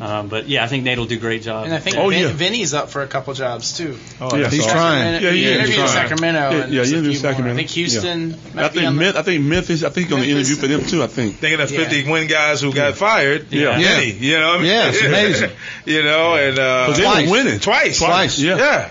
[0.00, 1.64] Um, but yeah, I think Nate will do a great job.
[1.64, 2.28] And I think Oh, Vin, yeah.
[2.32, 3.98] Vinny's up for a couple jobs too.
[4.20, 5.20] Oh, Yeah, He's so- trying.
[5.22, 5.88] Yeah, he he is interviewed trying.
[5.88, 6.38] Sacramento.
[6.38, 7.32] Yeah, and yeah, he interviewed few more.
[7.32, 7.52] Sacramento.
[7.54, 8.30] I think Houston.
[8.30, 8.64] Yeah.
[8.64, 9.82] I think on the- Memphis, I think Memphis.
[9.82, 10.50] I think on the Memphis.
[10.50, 11.02] interview for them too.
[11.02, 11.36] I think.
[11.38, 11.78] Thinking of Yeah.
[11.80, 13.46] 50 win guys who got fired.
[13.52, 13.76] Yeah.
[13.78, 13.96] Yeah.
[13.96, 14.66] Many, you know what I mean?
[14.70, 15.50] Yeah, it's amazing.
[15.84, 17.58] you know, and, uh, But they were winning.
[17.58, 17.98] twice.
[17.98, 18.38] Twice.
[18.38, 18.56] Yeah.
[18.56, 18.90] Yeah.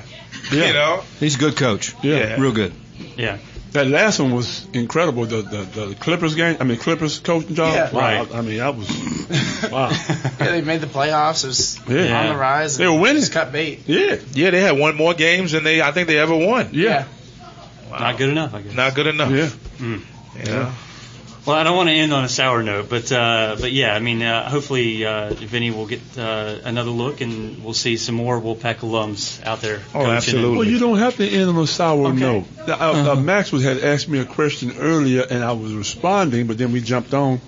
[0.51, 0.67] Yeah.
[0.67, 1.03] You know?
[1.21, 1.93] He's a good coach.
[2.03, 2.35] Yeah.
[2.39, 2.73] Real good.
[3.15, 3.37] yeah.
[3.73, 5.25] That last one was incredible.
[5.25, 5.57] The the,
[5.87, 6.57] the Clippers game.
[6.59, 7.73] I mean Clippers coaching job.
[7.73, 7.91] Yeah.
[7.91, 7.99] Wow.
[7.99, 8.31] Right.
[8.33, 8.87] I, I mean, I was
[9.71, 9.89] wow.
[9.89, 11.43] Yeah, they made the playoffs.
[11.43, 12.21] It was Yeah.
[12.21, 12.77] on the rise.
[12.77, 13.21] They were winning.
[13.21, 13.81] Just cut bait.
[13.87, 14.17] Yeah.
[14.33, 16.69] Yeah, they had one more games than they, I think they ever won.
[16.71, 17.05] Yeah.
[17.89, 18.73] Not good enough, I guess.
[18.73, 19.31] Not good enough.
[19.31, 19.49] Yeah.
[19.77, 20.01] Mm.
[20.37, 20.71] You know?
[21.45, 23.99] Well, I don't want to end on a sour note, but uh, but yeah, I
[23.99, 28.39] mean, uh, hopefully uh, Vinny will get uh, another look, and we'll see some more
[28.39, 29.81] Wolfpack alums out there.
[29.89, 30.11] Oh, coaching.
[30.11, 30.57] absolutely.
[30.57, 32.17] Well, you don't have to end on a sour Okay.
[32.19, 32.45] note.
[32.65, 36.47] Now, uh, uh, Max was had asked me a question earlier, and I was responding,
[36.47, 37.41] but then we jumped on,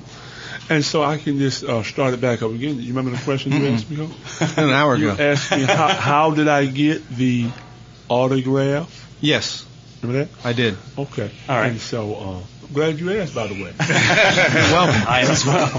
[0.69, 2.77] and so I can just uh, start it back up again.
[2.81, 3.95] You remember the question you asked me?
[3.95, 4.09] Ho?
[4.61, 5.03] An hour ago.
[5.05, 5.23] You ago.
[5.23, 7.47] asked me how, how did I get the
[8.09, 8.91] autograph?
[9.21, 9.65] Yes,
[10.01, 10.45] Remember that?
[10.45, 10.77] I did.
[10.97, 11.31] Okay.
[11.49, 11.71] All right.
[11.71, 12.43] And so uh, I'm
[12.74, 13.74] glad you asked, by the way.
[13.80, 15.07] welcome.
[15.07, 15.70] I am as well.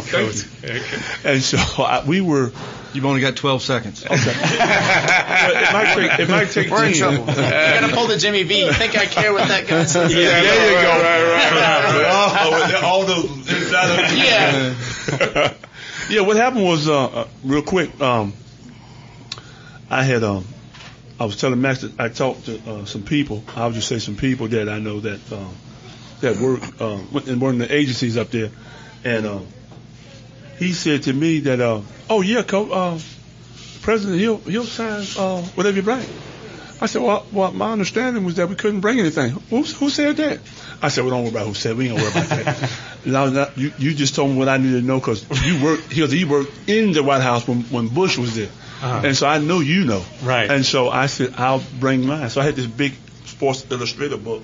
[1.24, 2.52] and so I, we were.
[2.92, 4.04] You've only got 12 seconds.
[4.04, 4.14] Okay.
[4.16, 6.18] it might take.
[6.20, 6.70] It might take.
[6.70, 7.18] We're in trouble.
[7.18, 8.64] you gotta pull the Jimmy V.
[8.64, 10.14] You think I care what that guy says?
[10.14, 10.88] Yeah, there you go.
[10.88, 15.54] Right, right, right, Oh, all those inside of Yeah.
[16.08, 18.32] yeah, what happened was, uh, uh, real quick, um,
[19.90, 20.46] I had, um,
[21.20, 23.42] I was telling Max that I talked to uh, some people.
[23.56, 25.54] I'll just say some people that I know that um,
[26.20, 26.98] that work uh,
[27.30, 28.50] in one of the agencies up there,
[29.04, 29.46] and um,
[30.58, 32.98] he said to me that, uh, "Oh yeah, coach, uh,
[33.82, 36.04] President, he'll he'll sign uh, whatever you bring."
[36.78, 39.30] I said, well, well, my understanding was that we couldn't bring anything.
[39.48, 40.40] Who, who said that?
[40.82, 41.74] I said, well, don't worry about who said.
[41.74, 42.70] We ain't gonna worry about that.
[43.06, 45.90] now, now, you, you just told me what I needed to know because you worked.
[45.90, 48.50] He worked in the White House when, when Bush was there,
[48.82, 49.00] Uh-huh.
[49.06, 50.04] and so I know you know.
[50.22, 50.50] Right.
[50.50, 52.28] And so I said, I'll bring mine.
[52.28, 52.92] So I had this big
[53.24, 54.42] Sports Illustrated book,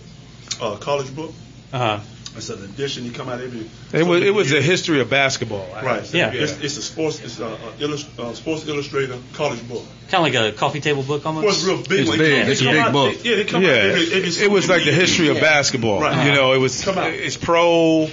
[0.58, 1.34] uh, college book.
[1.72, 2.00] Uh-huh.
[2.34, 3.04] It's an edition.
[3.04, 3.68] You come out every.
[3.92, 5.68] It was, it was a history of basketball.
[5.74, 5.96] I Right.
[6.00, 6.16] have to.
[6.16, 6.30] Yeah.
[6.32, 7.20] It's, it's a sports.
[7.22, 9.84] It's a, uh illust, uh, Sports Illustrated college book.
[10.10, 11.44] Kind of like a coffee table book almost.
[11.44, 12.00] Well, it's real big.
[12.00, 12.18] It's one.
[12.18, 12.46] big.
[12.46, 13.18] They It's a big out- book.
[13.18, 15.42] they- yeah, they come out Yeah, every, every it was like the history of Yeah.
[15.42, 16.00] basketball.
[16.00, 16.26] Right.
[16.26, 17.10] You know, it was Come out.
[17.12, 18.08] it's pro,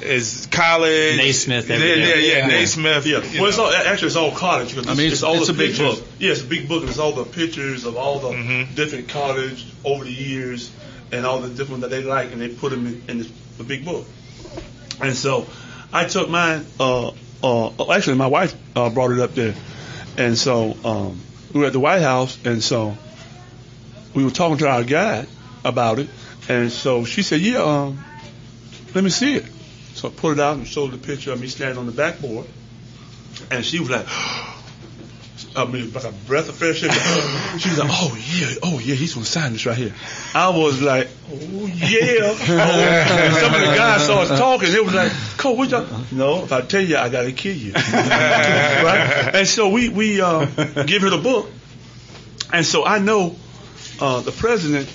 [0.00, 2.46] it's college, Naismith yeah, yeah, yeah, Yeah.
[2.48, 3.06] Naismith.
[3.06, 3.22] Yeah.
[3.22, 4.70] you Well, it's all actually it's all college.
[4.74, 6.00] Because I mean, it's, it's- all it's the a big pictures.
[6.00, 6.08] book.
[6.18, 6.80] Yeah, it's a big book.
[6.80, 8.74] and It's all the pictures of all the Mhm.
[8.74, 10.70] different college over the years
[11.12, 13.28] and all the different that they like, and they put them in, in this
[13.66, 14.06] big book.
[15.00, 15.46] And so,
[15.92, 16.66] I took mine.
[16.78, 19.54] Uh, uh, oh, actually, my wife uh, brought it up there,
[20.16, 21.20] and so um,
[21.52, 22.96] we were at the White House, and so
[24.14, 25.26] we were talking to our guy
[25.64, 26.08] about it,
[26.48, 28.04] and so she said, "Yeah, um,
[28.94, 29.46] let me see it."
[29.94, 32.46] So I pulled it out and showed the picture of me standing on the backboard,
[33.50, 34.06] and she was like,
[35.56, 36.90] I mean, like a breath of fresh air.
[37.58, 39.92] she was like, "Oh yeah, oh yeah, he's gonna sign this right here."
[40.34, 44.70] I was like, "Oh yeah." and some of the guys saw us talking.
[44.70, 47.72] They was like, "Cole, what y'all?" No, if I tell you, I gotta kill you.
[47.74, 49.30] right?
[49.34, 50.44] And so we we uh,
[50.86, 51.50] give her the book,
[52.52, 53.34] and so I know
[54.00, 54.88] uh, the president.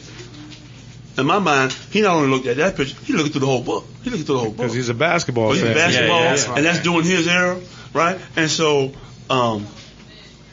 [1.17, 3.63] In my mind, he not only looked at that picture, he looked through the whole
[3.63, 3.85] book.
[4.03, 4.57] He looked through the whole book.
[4.57, 5.73] Because he's a basketball Well, he's fan.
[5.73, 6.55] basketball, Yeah, yeah.
[6.57, 7.57] and that's doing his era,
[7.93, 8.19] right?
[8.35, 8.91] And so,
[9.29, 9.65] um,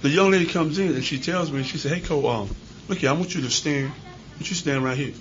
[0.02, 2.50] the young lady comes in and she tells me, she said, "Hey, Cole, um,
[2.88, 5.14] look here, I want you to stand, I want you to stand right here."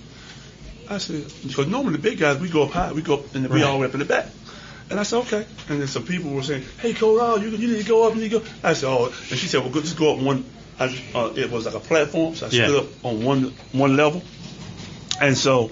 [0.90, 3.48] I said, because normally the big guys we go up high, we go up and
[3.48, 4.26] we all way up in the back.
[4.90, 5.46] And I said, okay.
[5.68, 8.14] And then some people were saying, hey, Cole, oh, you, you need to go up,
[8.14, 8.44] you need to go.
[8.62, 10.44] I said, oh, and she said, well, go, just go up one.
[10.78, 12.66] I just, uh, it was like a platform, so I Yeah.
[12.66, 14.22] stood up on one one level.
[15.20, 15.70] And so,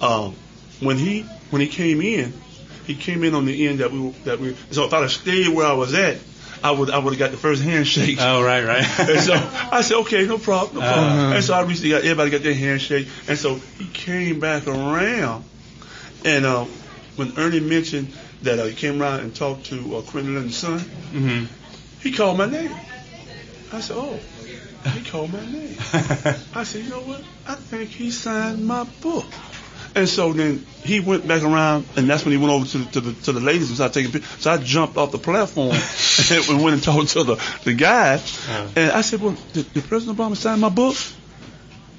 [0.00, 0.36] um,
[0.80, 2.32] when he when he came in,
[2.86, 4.54] he came in on the end that we were, that we.
[4.70, 6.18] So if I'd have stayed where I was at,
[6.62, 8.18] I would I would have got the first handshake.
[8.20, 8.84] Oh, right, right.
[9.00, 11.06] and so I said, okay, no problem, no problem.
[11.06, 11.34] Uh-huh.
[11.36, 15.44] And so I reached, got everybody got their handshake, and so he came back around,
[16.24, 16.64] and uh,
[17.16, 20.80] when Ernie mentioned that uh, he came around and talked to uh, Quinton and son,
[20.80, 21.44] hmm
[22.00, 22.70] he called my name.
[23.72, 24.20] I said, oh,
[24.90, 25.74] he called my name.
[26.54, 27.22] I said, you know what?
[27.46, 29.24] I think he signed my book.
[29.96, 32.90] And so then he went back around, and that's when he went over to the,
[32.92, 34.42] to the, to the ladies and started taking pictures.
[34.42, 35.70] So I jumped off the platform
[36.50, 38.14] and went and talked to the, the guy.
[38.14, 38.68] Uh-huh.
[38.74, 40.96] And I said, well, did, did President Obama sign my book?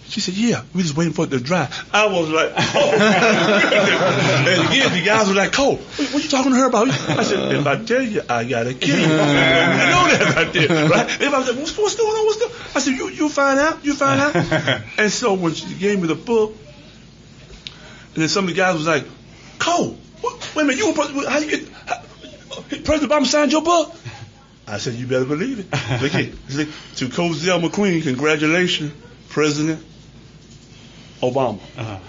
[0.07, 1.67] She said, yeah, we just waiting for it to dry.
[1.91, 2.91] I was like, oh.
[4.47, 6.89] and again, the guys were like, Cole, what, what you talking to her about?
[6.89, 9.05] I said, if I tell you, I got to kill you.
[9.09, 11.09] I know that right there, right?
[11.09, 12.25] Everybody was like, what's, what's going on?
[12.25, 12.59] What's going on?
[12.75, 14.35] I said, you, you find out, you find out.
[14.99, 16.55] and so when she gave me the book,
[18.15, 19.05] and then some of the guys was like,
[19.59, 22.01] Cole, what, wait a minute, you were, how you get, how,
[22.83, 23.93] President Obama signed your book?
[24.67, 25.67] I said, you better believe it.
[26.01, 26.33] Look here.
[26.51, 28.91] Look, to Cozell McQueen, congratulations,
[29.29, 29.83] President
[31.21, 31.59] Obama.
[31.77, 31.99] Uh-huh.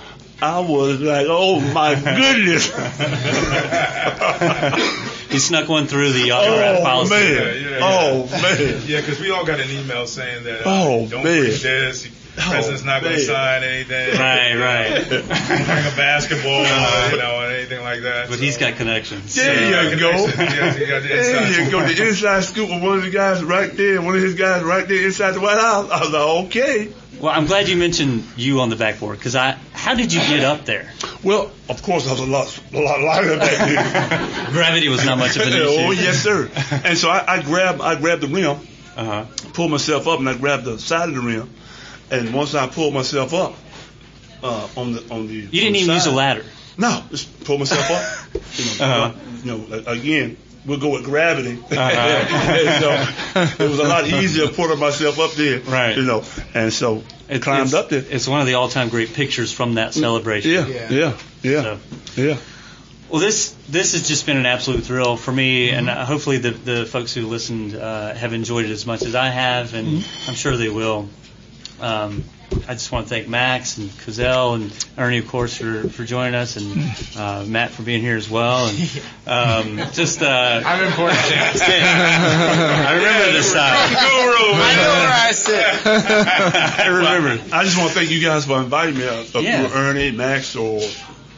[0.40, 2.70] I was like, oh my goodness.
[5.26, 7.10] He snuck one through the autograph Oh, policy.
[7.14, 7.34] man.
[7.34, 8.82] Yeah, yeah, Oh, man.
[8.86, 10.60] Yeah, because we all got an email saying that.
[10.60, 11.42] Uh, Oh, don't man.
[11.42, 12.02] read this.
[12.04, 14.18] The president's not going to sign anything.
[14.18, 15.08] Right, right.
[15.08, 18.28] Bring a basketball, uh, you know, and anything like that.
[18.28, 18.44] But so.
[18.44, 19.34] he's got connections.
[19.34, 20.10] There you go.
[20.10, 21.86] Yeah, he got the inside There you go.
[21.86, 21.96] scoop.
[21.96, 24.86] The inside scoop with one of the guys right there, one of his guys right
[24.86, 25.90] there inside the White House.
[25.90, 26.92] I was like, okay.
[27.20, 29.52] Well, I'm glad you mentioned you on the backboard because I.
[29.72, 30.92] How did you get up there?
[31.22, 34.52] Well, of course, I was a lot, a lot lighter back then.
[34.52, 35.64] Gravity was not much of an issue.
[35.66, 36.50] oh yes, sir.
[36.84, 38.58] And so I, I grabbed, I grabbed the rim,
[38.96, 39.24] Uh-huh.
[39.54, 41.48] pulled myself up, and I grabbed the side of the rim.
[42.10, 43.54] And once I pulled myself up,
[44.42, 46.44] uh, on the on the You didn't even use a ladder.
[46.78, 48.42] No, just pull myself up.
[48.58, 49.12] You know, Uh-huh.
[49.42, 50.36] you know, again,
[50.66, 51.58] we'll go with gravity.
[51.70, 52.80] Uh-huh.
[53.56, 55.60] so it was a lot easier pulling myself up there.
[55.60, 55.96] Right.
[55.96, 56.22] You know,
[56.54, 58.04] and so It, climbed up there.
[58.08, 60.50] It's one of the all-time great pictures from that celebration.
[60.52, 61.78] Yeah, yeah, yeah, So-
[62.22, 62.36] yeah.
[63.08, 66.50] Well, this this has just been an absolute thrill for me, and uh, hopefully the
[66.50, 70.34] the folks who listened uh, have enjoyed it as much as I have, and I'm
[70.34, 71.08] sure they will.
[71.80, 72.24] Um,
[72.68, 76.34] I just want to thank Max and Cozell and Ernie, of course, for, for joining
[76.34, 78.68] us, and uh, Matt for being here as well.
[78.68, 81.18] And um, just uh, I'm important.
[81.28, 83.88] I remember this side.
[83.90, 85.86] Guru, I know where I sit.
[85.86, 87.42] I remember.
[87.54, 89.06] I just want to thank you guys for inviting me.
[89.06, 89.70] Uh, uh, Yeah.
[89.74, 90.80] Ernie, Max, or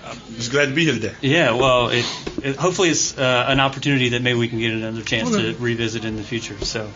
[0.04, 1.14] I'm just glad to be here today.
[1.20, 2.04] Yeah, well, it,
[2.42, 6.04] it hopefully it's uh, an opportunity that maybe we can get another chance to revisit
[6.04, 6.56] in the future.
[6.64, 6.90] So,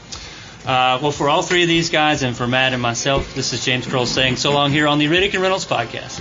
[0.65, 3.65] uh, well, for all three of these guys and for Matt and myself, this is
[3.65, 6.21] James Kroll saying so long here on the Riddick and Reynolds podcast.